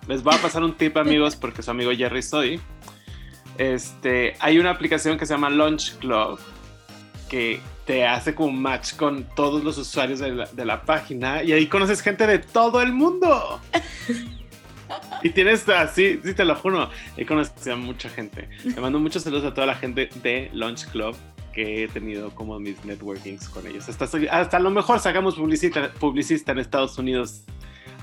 [0.07, 2.59] Les voy a pasar un tip, amigos, porque su amigo Jerry soy.
[3.57, 6.39] Este, hay una aplicación que se llama Launch Club
[7.29, 11.43] que te hace como un match con todos los usuarios de la, de la página
[11.43, 13.59] y ahí conoces gente de todo el mundo.
[15.23, 18.49] Y tienes así, sí te lo juro, he conocido a mucha gente.
[18.63, 21.15] Le mando muchos saludos a toda la gente de Launch Club
[21.53, 23.87] que he tenido como mis networkings con ellos.
[23.87, 27.43] Hasta, hasta a lo mejor sacamos publicista, publicista en Estados Unidos,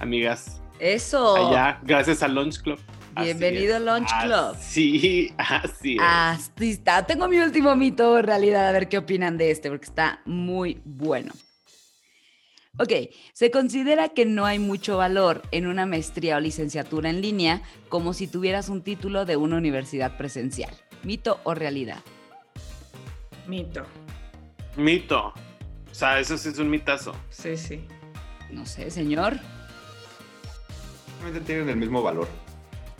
[0.00, 1.36] amigas, eso.
[1.36, 2.78] allá, gracias a Launch Club.
[3.20, 3.82] Bienvenido es.
[3.82, 4.56] Launch Club.
[4.58, 6.02] Sí, así es.
[6.02, 7.04] Así está.
[7.06, 10.80] Tengo mi último mito, en realidad, a ver qué opinan de este, porque está muy
[10.84, 11.32] bueno.
[12.78, 12.92] Ok,
[13.34, 18.14] se considera que no hay mucho valor en una maestría o licenciatura en línea como
[18.14, 20.72] si tuvieras un título de una universidad presencial.
[21.02, 21.98] ¿Mito o realidad?
[23.50, 23.82] Mito.
[24.76, 25.34] Mito.
[25.90, 27.16] O sea, eso sí es un mitazo.
[27.30, 27.84] Sí, sí.
[28.48, 29.40] No sé, señor.
[31.20, 32.28] Realmente tienen el mismo valor.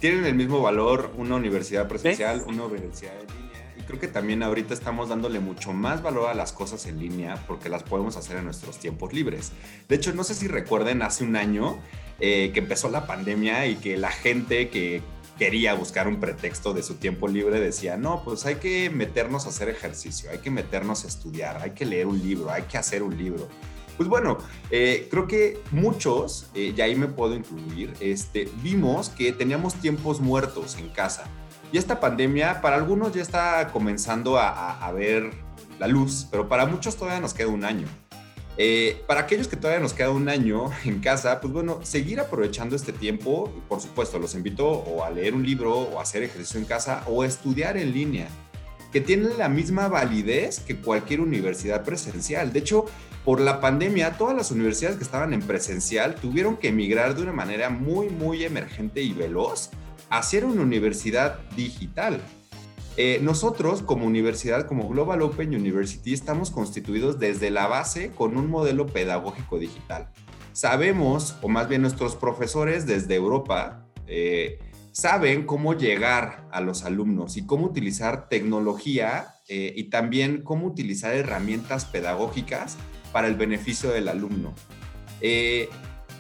[0.01, 3.75] Tienen el mismo valor una universidad presencial, una universidad en línea.
[3.79, 7.37] Y creo que también ahorita estamos dándole mucho más valor a las cosas en línea
[7.47, 9.53] porque las podemos hacer en nuestros tiempos libres.
[9.89, 11.79] De hecho, no sé si recuerden hace un año
[12.19, 15.01] eh, que empezó la pandemia y que la gente que
[15.41, 19.49] quería buscar un pretexto de su tiempo libre decía, no, pues hay que meternos a
[19.49, 23.03] hacer ejercicio, hay que meternos a estudiar, hay que leer un libro, hay que hacer
[23.03, 23.49] un libro.
[23.97, 24.37] Pues bueno,
[24.71, 30.21] eh, creo que muchos, eh, y ahí me puedo incluir, este, vimos que teníamos tiempos
[30.21, 31.25] muertos en casa.
[31.73, 35.31] Y esta pandemia, para algunos ya está comenzando a, ver
[35.79, 37.87] la luz, pero para muchos todavía nos queda un año.
[38.63, 42.77] Eh, para aquellos que todavía nos queda un año en casa, pues bueno, seguir aprovechando
[42.77, 46.67] este tiempo, por supuesto, los invito a leer un libro o a hacer ejercicio en
[46.67, 48.29] casa o a estudiar en línea,
[48.93, 52.53] que tienen la misma validez que cualquier universidad presencial.
[52.53, 52.85] De hecho,
[53.25, 57.33] por la pandemia, todas las universidades que estaban en presencial tuvieron que emigrar de una
[57.33, 59.71] manera muy, muy emergente y veloz
[60.11, 62.21] hacer una universidad digital.
[62.97, 68.51] Eh, nosotros como universidad, como Global Open University, estamos constituidos desde la base con un
[68.51, 70.11] modelo pedagógico digital.
[70.53, 74.59] Sabemos, o más bien nuestros profesores desde Europa, eh,
[74.91, 81.15] saben cómo llegar a los alumnos y cómo utilizar tecnología eh, y también cómo utilizar
[81.15, 82.77] herramientas pedagógicas
[83.13, 84.53] para el beneficio del alumno.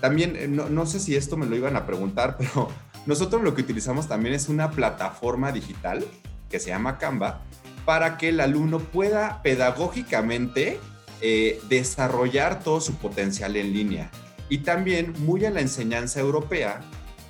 [0.01, 2.69] también, no, no sé si esto me lo iban a preguntar, pero
[3.07, 6.05] nosotros lo que utilizamos también es una plataforma digital
[6.51, 7.43] que se llama Canva
[7.85, 10.79] para que el alumno pueda pedagógicamente
[11.21, 14.11] eh, desarrollar todo su potencial en línea.
[14.49, 16.81] Y también, muy a la enseñanza europea,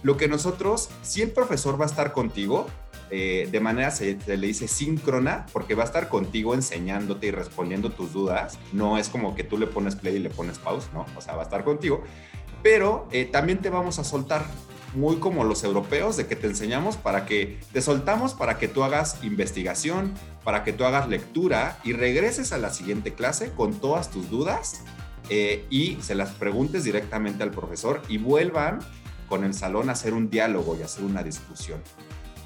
[0.02, 2.66] lo que nosotros, si el profesor va a estar contigo,
[3.10, 7.90] eh, de manera se, le dice síncrona, porque va a estar contigo enseñándote y respondiendo
[7.90, 8.58] tus dudas.
[8.72, 11.04] No es como que tú le pones play y le pones pause, ¿no?
[11.16, 12.02] O sea, va a estar contigo.
[12.62, 14.44] Pero eh, también te vamos a soltar
[14.94, 18.82] muy como los europeos, de que te enseñamos para que te soltamos para que tú
[18.82, 20.12] hagas investigación,
[20.44, 24.82] para que tú hagas lectura y regreses a la siguiente clase con todas tus dudas
[25.28, 28.80] eh, y se las preguntes directamente al profesor y vuelvan
[29.28, 31.80] con el salón a hacer un diálogo y hacer una discusión.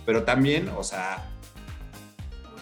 [0.04, 1.30] Pero también, o sea,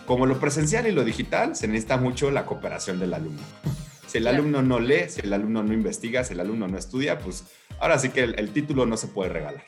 [0.07, 3.43] como lo presencial y lo digital, se necesita mucho la cooperación del alumno.
[4.13, 7.19] Si el alumno no lee, si el alumno no investiga, si el alumno no estudia,
[7.19, 7.45] pues
[7.81, 9.65] ahora sí que el, título no se puede regalar.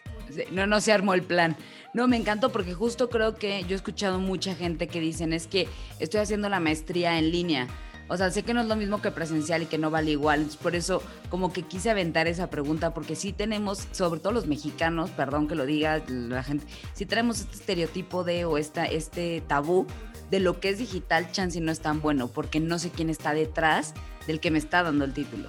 [0.51, 1.57] No, no se armó el plan.
[1.93, 5.47] No, me encantó porque justo creo que yo he escuchado mucha gente que dicen es
[5.47, 5.69] que
[6.01, 7.69] estoy haciendo la maestría en línea.
[8.09, 10.47] O sea, sé que no es lo mismo que presencial y que no vale igual.
[10.63, 15.11] Por eso como que quise aventar esa pregunta porque sí tenemos, sobre todo los mexicanos,
[15.11, 19.87] perdón que lo diga la gente, sí tenemos este estereotipo de o esta, este tabú
[20.31, 23.33] de lo que es digital, chance no es tan bueno porque no sé quién está
[23.33, 23.95] detrás
[24.27, 25.49] del que me está dando el título.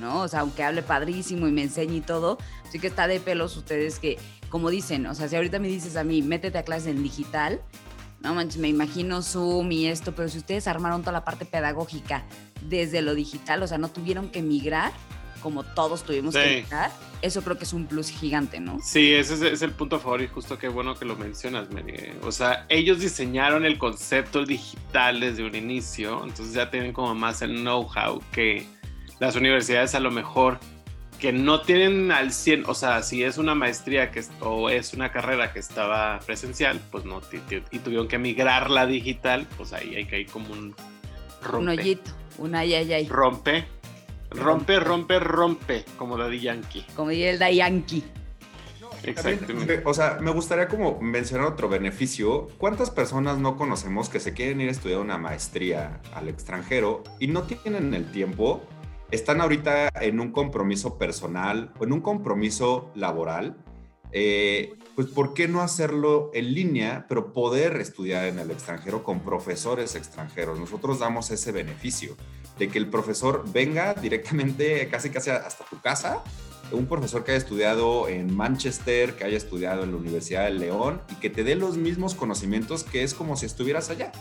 [0.00, 0.22] ¿No?
[0.22, 2.38] O sea, aunque hable padrísimo y me enseñe y todo,
[2.70, 5.96] sí que está de pelos ustedes que, como dicen, o sea, si ahorita me dices
[5.96, 7.60] a mí, métete a clase en digital,
[8.20, 12.24] no manches, me imagino Zoom y esto, pero si ustedes armaron toda la parte pedagógica
[12.68, 14.92] desde lo digital, o sea, no tuvieron que migrar
[15.40, 16.90] como todos tuvimos que migrar,
[17.22, 18.78] eso creo que es un plus gigante, ¿no?
[18.82, 22.12] Sí, ese es, el punto a favor y justo qué bueno que lo mencionas, Mary.
[22.22, 27.42] O sea, ellos diseñaron el concepto digital desde un inicio, entonces ya tienen como más
[27.42, 28.66] el know-how que
[29.20, 30.58] las universidades a lo mejor
[31.20, 35.12] que no tienen al 100, o sea, si es una maestría que, o es una
[35.12, 37.20] carrera que estaba presencial, pues no,
[37.70, 40.74] y tuvieron que migrarla digital, pues ahí hay que ir como un
[41.42, 41.58] rompe.
[41.58, 43.08] Un hoyito, un ay, ay, ay.
[43.08, 43.66] Rompe,
[44.30, 46.86] rompe, rompe, rompe, como la de Yankee.
[46.96, 48.04] Como el de Yankee.
[49.02, 49.82] Exactamente.
[49.84, 52.48] O sea, me gustaría como mencionar otro beneficio.
[52.58, 57.26] ¿Cuántas personas no conocemos que se quieren ir a estudiar una maestría al extranjero y
[57.26, 58.62] no tienen el tiempo
[59.10, 63.56] están ahorita en un compromiso personal o en un compromiso laboral,
[64.12, 69.20] eh, pues ¿por qué no hacerlo en línea, pero poder estudiar en el extranjero con
[69.20, 70.58] profesores extranjeros?
[70.58, 72.16] Nosotros damos ese beneficio
[72.58, 76.22] de que el profesor venga directamente casi casi hasta tu casa,
[76.72, 81.00] un profesor que haya estudiado en Manchester, que haya estudiado en la Universidad de León
[81.10, 84.12] y que te dé los mismos conocimientos que es como si estuvieras allá.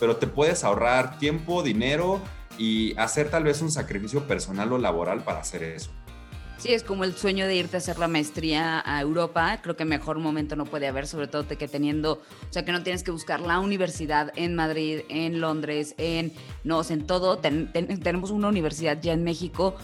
[0.00, 2.20] Pero te puedes ahorrar tiempo, dinero
[2.58, 5.90] y hacer tal vez un sacrificio personal o laboral para hacer eso.
[6.62, 9.58] Sí, es como el sueño de irte a hacer la maestría a Europa.
[9.62, 12.84] Creo que mejor momento no puede haber, sobre todo que teniendo, o sea, que no
[12.84, 17.38] tienes que buscar la universidad en Madrid, en Londres, en, no, en todo.
[17.38, 19.74] tenemos una universidad ya en México.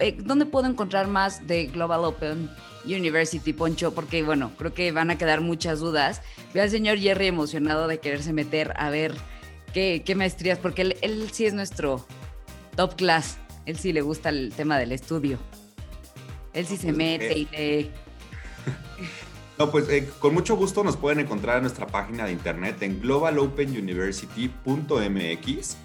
[0.00, 2.48] Eh, ¿Dónde puedo encontrar más de Global Open
[2.86, 3.92] University, Poncho?
[3.92, 6.22] Porque, bueno, creo que van a quedar muchas dudas.
[6.54, 9.14] Ve al señor Jerry emocionado de quererse meter a ver
[9.72, 12.04] qué, maestrías, porque él, sí es nuestro
[12.76, 13.38] top class.
[13.66, 15.38] Él sí le gusta el tema del estudio.
[16.52, 17.90] Él sí se mete y lee.
[19.58, 23.00] No, pues eh, con mucho gusto nos pueden encontrar en nuestra página de internet en
[23.00, 25.76] globalopenuniversity.mx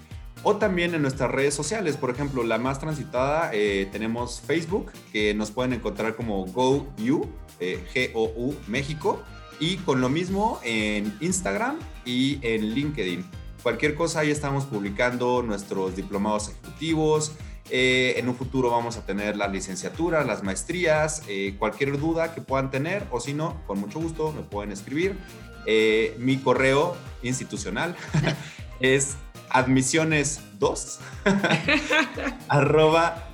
[0.44, 1.96] o también en nuestras redes sociales.
[1.96, 7.26] Por ejemplo, la más transitada, eh, tenemos Facebook, que nos pueden encontrar como GoU,
[7.58, 9.20] eh, G-O-U, México,
[9.58, 13.24] y con lo mismo en Instagram y en LinkedIn.
[13.64, 17.32] Cualquier cosa, ahí estamos publicando nuestros diplomados ejecutivos,
[17.70, 22.42] eh, en un futuro vamos a tener las licenciaturas, las maestrías, eh, cualquier duda que
[22.42, 25.16] puedan tener o si no, con mucho gusto me pueden escribir.
[25.64, 27.96] Eh, mi correo institucional
[28.80, 29.16] es
[29.48, 30.98] admisiones2
[32.48, 33.30] arroba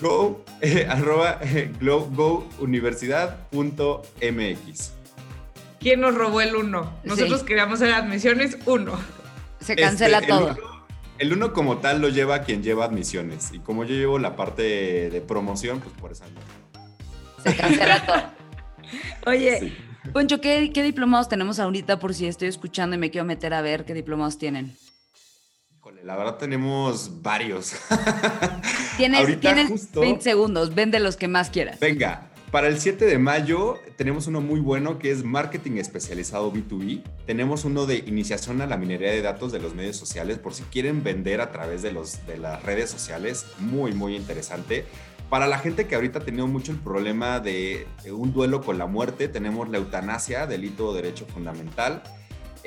[0.00, 0.46] go,
[0.88, 1.40] arroba
[1.78, 4.92] go, universidad.mx.
[5.78, 7.00] ¿Quién nos robó el 1?
[7.04, 9.17] Nosotros queríamos hacer admisiones 1.
[9.60, 10.56] Se cancela Este, todo.
[11.18, 13.50] El uno como tal lo lleva quien lleva admisiones.
[13.52, 14.62] Y como yo llevo la parte
[15.10, 16.24] de promoción, pues por eso.
[16.32, 16.80] no.
[17.42, 18.22] Se cancela todo.
[19.32, 19.76] Oye, Sí.
[20.12, 23.60] Poncho, ¿qué, ¿qué diplomados tenemos ahorita por si estoy escuchando y me quiero meter a
[23.60, 24.74] ver qué diplomados tienen?
[25.76, 27.74] Híjole, la verdad tenemos varios.
[28.96, 31.78] Tienes, Ahorita tienes justo- 20 segundos, vende los que más quieras.
[31.80, 37.02] Venga, para el 7 de mayo tenemos uno muy bueno que es marketing especializado B2B.
[37.26, 40.62] Tenemos uno de iniciación a la minería de datos de los medios sociales por si
[40.64, 43.46] quieren vender a través de, los, de las redes sociales.
[43.58, 44.86] Muy, muy interesante.
[45.28, 48.86] Para la gente que ahorita ha tenido mucho el problema de, un duelo con la
[48.86, 52.02] muerte, tenemos la eutanasia, delito de derecho fundamental.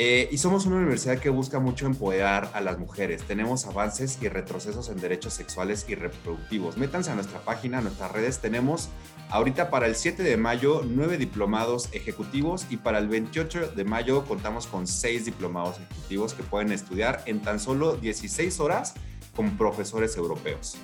[0.03, 3.21] Eh, y somos una universidad que busca mucho empoderar a las mujeres.
[3.21, 6.75] Tenemos avances y retrocesos en derechos sexuales y reproductivos.
[6.75, 8.39] Métanse a nuestra página, a nuestras redes.
[8.39, 8.89] Tenemos
[9.29, 14.25] ahorita para el 7 de mayo nueve diplomados ejecutivos y para el 28 de mayo
[14.25, 18.95] contamos con seis diplomados ejecutivos que pueden estudiar en tan solo 16 horas
[19.35, 20.77] con profesores europeos.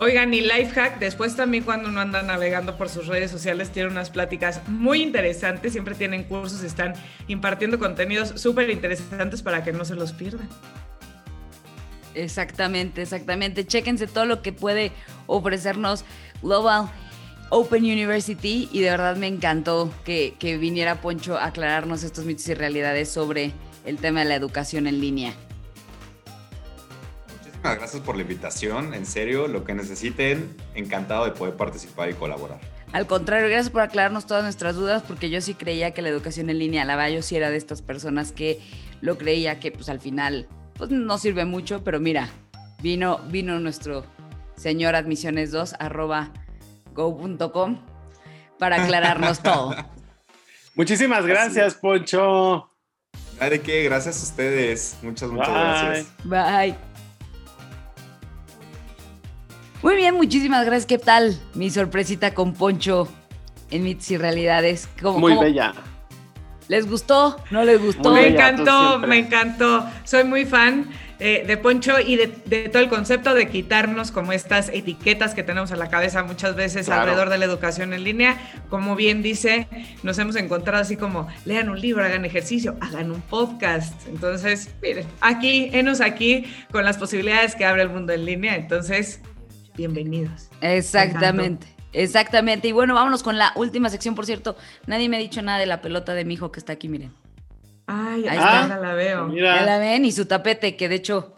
[0.00, 4.10] Oigan, y Lifehack, después también cuando uno anda navegando por sus redes sociales, tiene unas
[4.10, 6.94] pláticas muy interesantes, siempre tienen cursos, están
[7.26, 10.48] impartiendo contenidos súper interesantes para que no se los pierdan.
[12.14, 13.66] Exactamente, exactamente.
[13.66, 14.92] Chéquense todo lo que puede
[15.26, 16.04] ofrecernos
[16.42, 16.88] Global
[17.50, 22.48] Open University y de verdad me encantó que, que viniera Poncho a aclararnos estos mitos
[22.48, 23.52] y realidades sobre
[23.84, 25.34] el tema de la educación en línea.
[27.58, 28.94] Muchísimas gracias por la invitación.
[28.94, 32.60] En serio, lo que necesiten, encantado de poder participar y colaborar.
[32.92, 36.50] Al contrario, gracias por aclararnos todas nuestras dudas, porque yo sí creía que la educación
[36.50, 38.60] en línea, la verdad, yo sí era de estas personas que
[39.00, 42.28] lo creía que pues al final pues no sirve mucho, pero mira,
[42.80, 44.04] vino, vino nuestro
[44.56, 46.32] señor admisiones2 arroba
[46.94, 47.78] go.com
[48.58, 49.74] para aclararnos todo.
[50.76, 52.70] Muchísimas gracias, Poncho.
[53.40, 53.84] ¿De qué?
[53.84, 54.96] Gracias a ustedes.
[55.02, 55.56] Muchas, muchas Bye.
[55.56, 56.06] gracias.
[56.24, 56.87] Bye.
[59.82, 60.86] Muy bien, muchísimas gracias.
[60.86, 63.08] ¿Qué tal mi sorpresita con Poncho
[63.70, 64.88] en Mitos y Realidades?
[65.00, 65.72] ¿Cómo- Muy cómo- bella.
[66.66, 67.36] ¿Les gustó?
[67.50, 68.10] ¿No les gustó?
[68.10, 69.86] Muy me bella, encantó, me encantó.
[70.04, 70.86] Soy muy fan
[71.18, 75.42] eh, de Poncho y de, de todo el concepto de quitarnos como estas etiquetas que
[75.42, 77.02] tenemos en la cabeza muchas veces Claro.
[77.02, 78.36] alrededor de la educación en línea.
[78.68, 79.66] Como bien dice,
[80.02, 84.06] nos hemos encontrado así como, lean un libro, hagan ejercicio, hagan un podcast.
[84.06, 88.56] Entonces, miren, aquí, enos aquí con las posibilidades que abre el mundo en línea.
[88.56, 89.20] Entonces,
[89.78, 90.50] bienvenidos.
[90.60, 91.66] Exactamente.
[91.92, 92.68] Exactamente.
[92.68, 94.56] Y bueno, vámonos con la última sección, por cierto.
[94.86, 97.12] Nadie me ha dicho nada de la pelota de mi hijo que está aquí, miren.
[97.86, 98.62] Ay, Ahí ahí está.
[98.62, 99.32] está, la veo.
[99.34, 101.34] Ya la ven y su tapete, que de hecho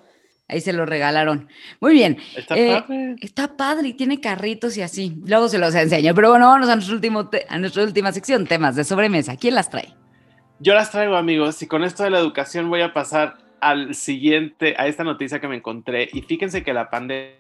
[0.49, 1.49] ahí se lo regalaron.
[1.81, 2.17] Muy bien.
[2.35, 3.17] está Eh, padre.
[3.21, 5.17] Está padre y tiene carritos y así.
[5.25, 6.13] Luego se los enseño.
[6.15, 9.37] Pero bueno, vámonos a, nuestro último a nuestra última sección, temas de sobremesa.
[9.37, 9.95] ¿Quién las trae?
[10.59, 14.75] Yo las traigo, amigos, y con esto de la educación voy a pasar al siguiente,
[14.79, 16.09] a esta noticia que me encontré.
[16.13, 17.40] Y fíjense que la pandemia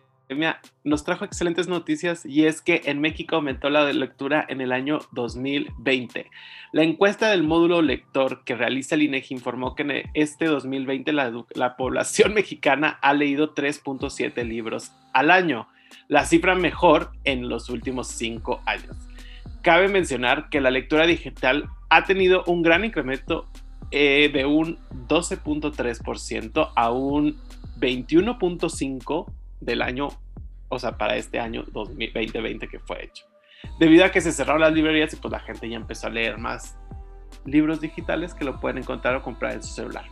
[0.84, 5.00] nos trajo excelentes noticias y es que en México aumentó la lectura en el año
[5.12, 6.30] 2020.
[6.72, 11.32] La encuesta del módulo lector que realiza el INEGI informó que en este 2020 la,
[11.54, 15.68] la población mexicana ha leído 3.7 libros al año,
[16.08, 18.96] la cifra mejor en los últimos cinco años.
[19.62, 23.48] Cabe mencionar que la lectura digital ha tenido un gran incremento
[23.90, 27.36] eh, de un 12.3% a un
[27.80, 30.08] 21.5% del año,
[30.68, 33.26] o sea, para este año 2020 que fue hecho.
[33.78, 36.38] Debido a que se cerraron las librerías y pues la gente ya empezó a leer
[36.38, 36.78] más
[37.44, 40.04] libros digitales que lo pueden encontrar o comprar en su celular.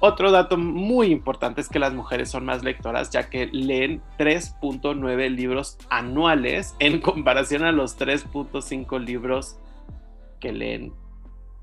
[0.00, 5.30] Otro dato muy importante es que las mujeres son más lectoras ya que leen 3.9
[5.30, 9.58] libros anuales en comparación a los 3.5 libros
[10.40, 10.92] que leen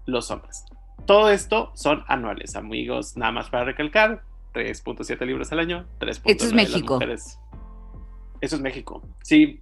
[0.06, 0.66] los hombres.
[1.06, 6.46] Todo esto son anuales, amigos, nada más para recalcar, 3.7 libros al año, 3.9 Esto
[6.46, 6.94] es México.
[6.96, 7.40] mujeres.
[8.42, 9.02] Eso es México.
[9.22, 9.62] Sí,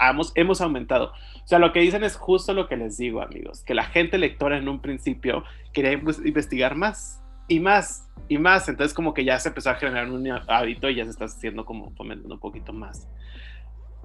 [0.00, 1.12] hemos, hemos aumentado.
[1.44, 4.18] O sea, lo que dicen es justo lo que les digo, amigos, que la gente
[4.18, 8.68] lectora en un principio quería investigar más y más y más.
[8.68, 11.64] Entonces como que ya se empezó a generar un hábito y ya se está haciendo
[11.64, 13.08] como fomentando un poquito más.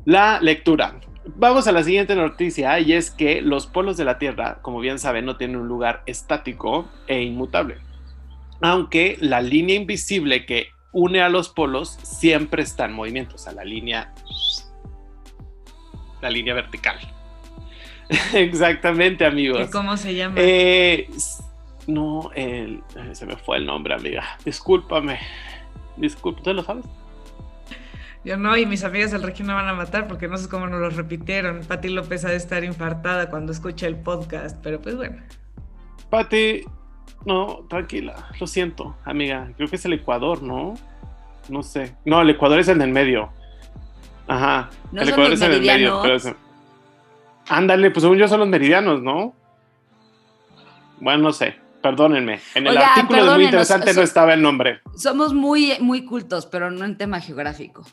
[0.05, 0.99] La lectura.
[1.35, 4.97] Vamos a la siguiente noticia y es que los polos de la Tierra, como bien
[4.97, 7.77] saben, no tienen un lugar estático e inmutable.
[8.61, 13.53] Aunque la línea invisible que une a los polos siempre está en movimiento, o sea,
[13.53, 14.13] la línea
[16.21, 16.97] la línea vertical.
[18.33, 19.69] Exactamente, amigos.
[19.71, 20.35] ¿Cómo se llama?
[20.37, 21.09] Eh,
[21.87, 22.83] no, el,
[23.13, 24.23] se me fue el nombre, amiga.
[24.43, 25.19] Discúlpame.
[25.97, 26.85] Disculpa, ¿tú lo sabes?
[28.25, 30.67] Yo no, y mis amigas del región me van a matar porque no sé cómo
[30.67, 31.61] nos lo repitieron.
[31.61, 35.21] Pati López ha de estar infartada cuando escucha el podcast, pero pues bueno.
[36.09, 36.63] Pati,
[37.25, 39.51] no, tranquila, lo siento, amiga.
[39.57, 40.75] Creo que es el Ecuador, ¿no?
[41.49, 41.95] No sé.
[42.05, 43.29] No, el Ecuador es el del medio.
[44.27, 44.69] Ajá.
[44.91, 45.99] ¿No el Ecuador es el del medio.
[46.01, 46.33] Pero es-
[47.47, 49.33] Ándale, pues según yo son los meridianos, ¿no?
[50.99, 51.55] Bueno, no sé.
[51.81, 52.39] Perdónenme.
[52.55, 54.81] En el Oiga, artículo de muy interesante no estaba el nombre.
[54.97, 57.85] Somos muy, muy cultos, pero no en tema geográfico.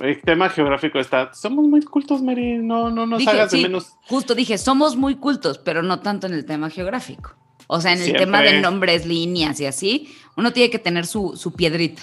[0.00, 1.32] El tema geográfico está.
[1.34, 2.56] Somos muy cultos, Mary.
[2.58, 3.92] No, no nos Dije, hagas de sí, menos.
[4.08, 7.34] Justo dije, somos muy cultos, pero no tanto en el tema geográfico.
[7.72, 8.26] O sea, en el Siempre.
[8.26, 12.02] tema de nombres, líneas y así, uno tiene que tener su, su piedrita.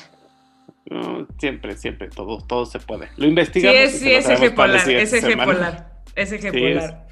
[0.89, 3.09] No, siempre, siempre, todo, todo se puede.
[3.17, 3.75] Lo Sí, investigamos.
[3.77, 5.53] y es, sí, es eje polar, es eje semana.
[5.53, 7.07] polar, es eje Sí, polar,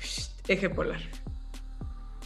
[0.47, 0.99] eje polar.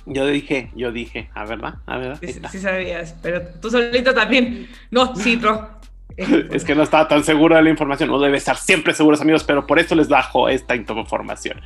[0.05, 2.19] Yo dije, yo dije, a verdad, a verdad.
[2.21, 4.67] Sí, sí sabías, pero tú solito también.
[4.91, 5.80] No, sí, no.
[6.51, 9.43] Es que no estaba tan seguro de la información, no debe estar siempre seguros amigos,
[9.43, 11.61] pero por eso les bajo esta información.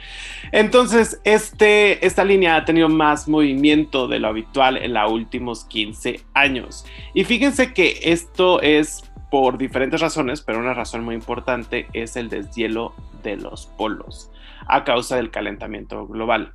[0.52, 6.22] Entonces, este, esta línea ha tenido más movimiento de lo habitual en los últimos 15
[6.34, 6.86] años.
[7.14, 12.30] Y fíjense que esto es por diferentes razones, pero una razón muy importante es el
[12.30, 12.94] deshielo
[13.24, 14.30] de los polos
[14.68, 16.54] a causa del calentamiento global.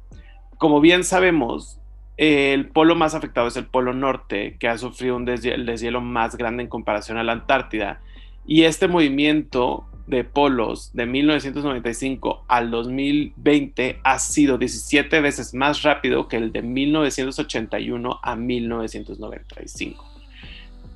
[0.58, 1.80] Como bien sabemos,
[2.18, 6.00] el polo más afectado es el polo norte, que ha sufrido un deshielo, el deshielo
[6.00, 8.00] más grande en comparación a la Antártida.
[8.46, 16.28] Y este movimiento de polos de 1995 al 2020 ha sido 17 veces más rápido
[16.28, 20.04] que el de 1981 a 1995.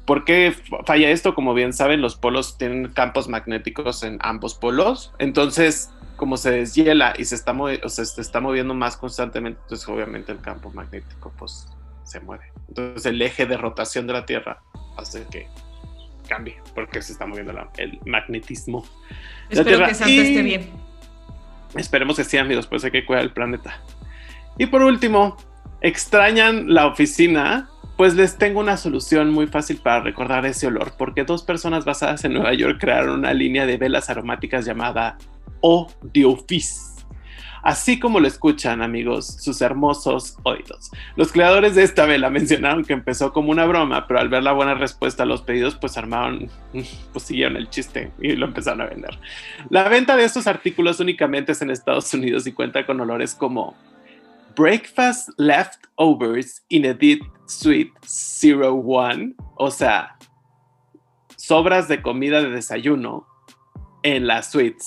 [0.05, 0.53] ¿Por qué
[0.85, 1.35] falla esto?
[1.35, 5.13] Como bien saben, los polos tienen campos magnéticos en ambos polos.
[5.19, 5.91] Entonces,
[6.23, 9.89] como se deshiela y se está, movi- o sea, se está moviendo más constantemente, entonces
[9.89, 11.67] obviamente el campo magnético pues
[12.05, 12.53] se mueve.
[12.69, 14.63] Entonces el eje de rotación de la Tierra
[14.97, 15.49] hace que
[16.29, 18.83] cambie porque se está moviendo la- el magnetismo.
[18.83, 19.89] de la Espero Tierra.
[19.89, 20.71] que Santa Y esté bien.
[21.75, 23.81] Esperemos que sí, amigos, pues hay que cuidar el planeta.
[24.59, 25.37] Y por último,
[25.81, 27.69] ¿extrañan la oficina?
[27.97, 32.25] Pues les tengo una solución muy fácil para recordar ese olor, porque dos personas basadas
[32.25, 35.19] en Nueva York crearon una línea de velas aromáticas llamada
[35.63, 36.93] O The Office.
[37.63, 40.91] Así como lo escuchan, amigos, sus hermosos oídos.
[41.15, 44.53] Los creadores de esta vela mencionaron que empezó como una broma, pero al ver la
[44.53, 46.51] buena respuesta a los pedidos, pues armaron,
[47.13, 49.17] pues siguieron el chiste y lo empezaron a vender.
[49.71, 53.39] La venta de estos artículos únicamente es en Estados Unidos y cuenta con olores
[54.57, 57.93] Breakfast Leftovers in Edit Suite
[58.43, 60.17] 01, o sea,
[61.37, 63.27] sobras de comida de desayuno
[64.03, 64.79] en la suite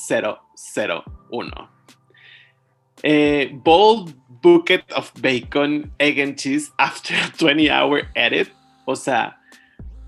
[0.56, 1.52] 001.
[3.04, 8.50] Eh, bold bucket of bacon, egg and cheese after a 20 hour edit,
[8.88, 9.36] o sea,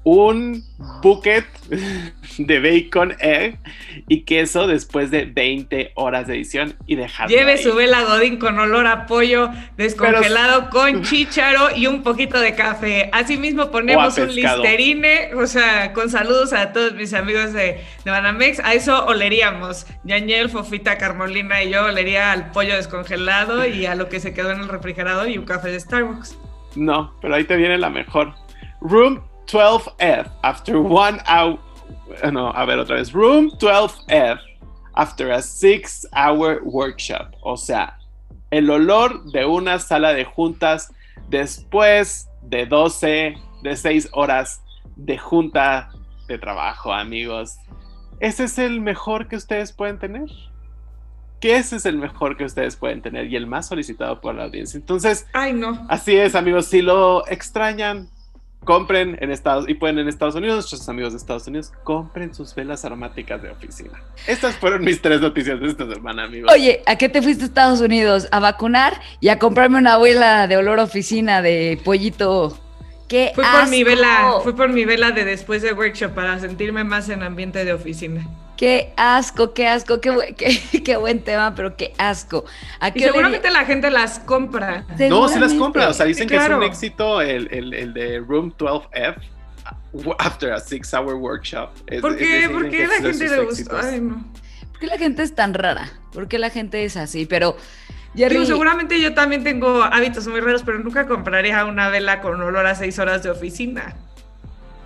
[0.07, 0.63] un
[1.01, 1.43] bucket
[2.37, 3.59] de bacon, egg
[4.07, 7.57] y queso después de 20 horas de edición y dejarlo Lleve ahí.
[7.57, 13.09] su vela Godín con olor a pollo descongelado con chícharo y un poquito de café.
[13.11, 18.61] Asimismo ponemos un listerine, o sea, con saludos a todos mis amigos de, de Banamex.
[18.61, 19.87] A eso oleríamos.
[20.05, 24.51] Yaniel, Fofita, Carmolina y yo olería al pollo descongelado y a lo que se quedó
[24.51, 26.37] en el refrigerador y un café de Starbucks.
[26.77, 28.33] No, pero ahí te viene la mejor.
[28.79, 31.57] Room 12F after one hour.
[32.23, 33.11] eh, No, a ver otra vez.
[33.13, 34.39] Room 12F
[34.95, 37.33] after a six hour workshop.
[37.41, 37.97] O sea,
[38.51, 40.91] el olor de una sala de juntas
[41.29, 44.61] después de 12, de 6 horas
[44.95, 45.89] de junta
[46.27, 47.57] de trabajo, amigos.
[48.19, 50.25] Ese es el mejor que ustedes pueden tener.
[51.39, 54.45] Que ese es el mejor que ustedes pueden tener y el más solicitado por la
[54.45, 54.77] audiencia.
[54.77, 55.85] Entonces, Ay, no.
[55.89, 56.65] Así es, amigos.
[56.65, 58.09] Si lo extrañan,
[58.63, 62.53] compren en Estados y pueden en Estados Unidos, nuestros amigos de Estados Unidos, compren sus
[62.53, 64.01] velas aromáticas de oficina.
[64.27, 66.51] Estas fueron mis tres noticias de esta semana, amigos.
[66.53, 68.27] Oye, ¿a qué te fuiste a Estados Unidos?
[68.31, 72.57] ¿A vacunar y a comprarme una abuela de olor oficina de pollito?
[73.07, 76.83] ¡Qué Fui por mi vela, fui por mi vela de después de workshop para sentirme
[76.83, 78.27] más en ambiente de oficina.
[78.57, 82.43] Qué asco, qué asco, qué, bu- qué, qué buen tema, pero qué asco.
[82.79, 84.83] ¿A Y qué seguramente la gente las compra.
[85.09, 85.89] No, sí las compra.
[85.89, 89.15] O sea, dicen que es un éxito el, el, el de Room 12F
[89.93, 91.69] uh, after a six hour workshop.
[91.85, 92.49] Es- ¿Por qué?
[92.51, 93.79] ¿Por qué la gente le gusta?
[93.83, 94.25] Ay, no.
[94.71, 95.89] ¿Por qué la gente es tan rara?
[96.11, 97.25] ¿Por qué la gente es así?
[97.25, 97.57] Pero,
[98.15, 102.41] Jerry, Digo, seguramente yo también tengo hábitos muy raros, pero nunca compraría una vela con
[102.41, 103.95] olor a seis horas de oficina.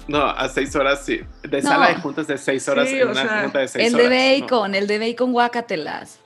[0.08, 1.22] No, a seis horas, sí.
[1.44, 1.70] De No.
[1.70, 4.10] sala de juntas de seis horas Sí, en una sea, junta de seis el horas.
[4.10, 4.42] de ¿no?
[4.48, 6.20] bacon, el de bacon, guácatelas.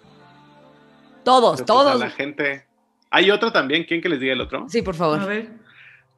[1.23, 1.99] Todos, Pero, a todos.
[1.99, 2.65] la gente.
[3.11, 3.83] Hay otro también.
[3.83, 4.65] ¿Quién que les diga el otro?
[4.69, 5.25] Sí, por A favor.
[5.27, 5.49] ver.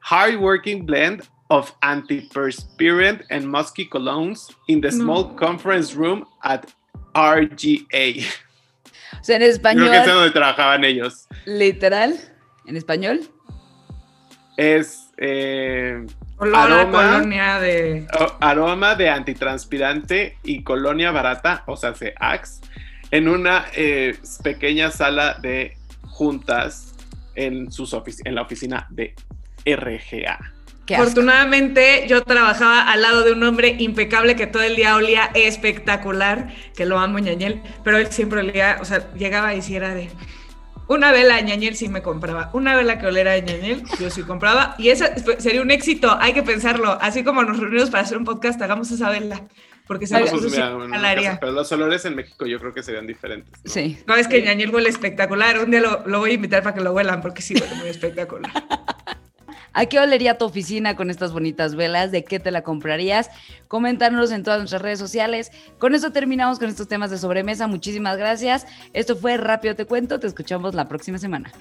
[0.01, 5.03] Hard working blend of antiperspirant and musky colognes in the No.
[5.03, 6.66] small conference room at
[7.16, 8.26] RGA.
[9.20, 11.28] O sea, en Creo español, que es donde trabajaban ellos.
[11.45, 12.16] literal,
[12.66, 13.22] en español.
[14.58, 16.05] Es eh,
[16.38, 16.91] Olor a Aroma.
[17.13, 18.05] colonia de.
[18.19, 22.61] o- aroma de antitranspirante y colonia barata, o sea, se Axe,
[23.11, 25.77] en una eh, pequeña sala de
[26.07, 26.93] juntas
[27.35, 29.15] en, sus ofici- en la oficina de
[29.65, 30.53] RGA.
[30.95, 36.47] Afortunadamente, yo trabajaba al lado de un hombre impecable que todo el día olía espectacular,
[36.77, 40.09] que lo amo, ñañel, pero él siempre olía, o sea, llegaba y si era de.
[40.88, 42.49] Una vela ñañel sí me compraba.
[42.53, 44.75] Una vela que olera a ñañel, yo sí compraba.
[44.77, 46.97] Y esa sería un éxito, hay que pensarlo.
[47.01, 49.43] Así como nos reunimos para hacer un podcast, hagamos esa vela.
[49.85, 52.83] Porque se Oiga, nos Pues, sí mira, pero los olores en México yo creo que
[52.83, 53.51] serían diferentes.
[53.63, 53.71] ¿no?
[53.71, 53.97] Sí.
[54.05, 55.59] No, es que ñañel huele espectacular.
[55.59, 57.88] Un día lo, lo voy a invitar para que lo huelan, porque sí huele muy
[57.88, 58.51] espectacular.
[59.78, 62.11] ¿A qué olería tu oficina con estas bonitas velas?
[62.11, 63.30] ¿De qué te la comprarías?
[63.67, 65.51] Coméntanos en todas nuestras redes sociales.
[65.78, 67.67] Con eso terminamos con estos temas de sobremesa.
[67.67, 68.65] Muchísimas gracias.
[68.93, 70.19] Esto fue Rápido Te Cuento.
[70.19, 71.51] Te escuchamos la próxima semana.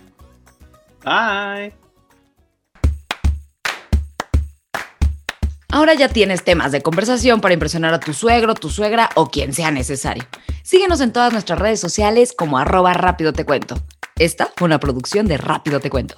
[1.04, 1.74] Bye.
[5.68, 9.52] Ahora ya tienes temas de conversación para impresionar a tu suegro, tu suegra o quien
[9.52, 10.24] sea necesario.
[10.62, 13.76] Síguenos en todas nuestras redes sociales como arroba Rápido Te Cuento.
[14.18, 16.16] Esta fue una producción de Rápido Te Cuento.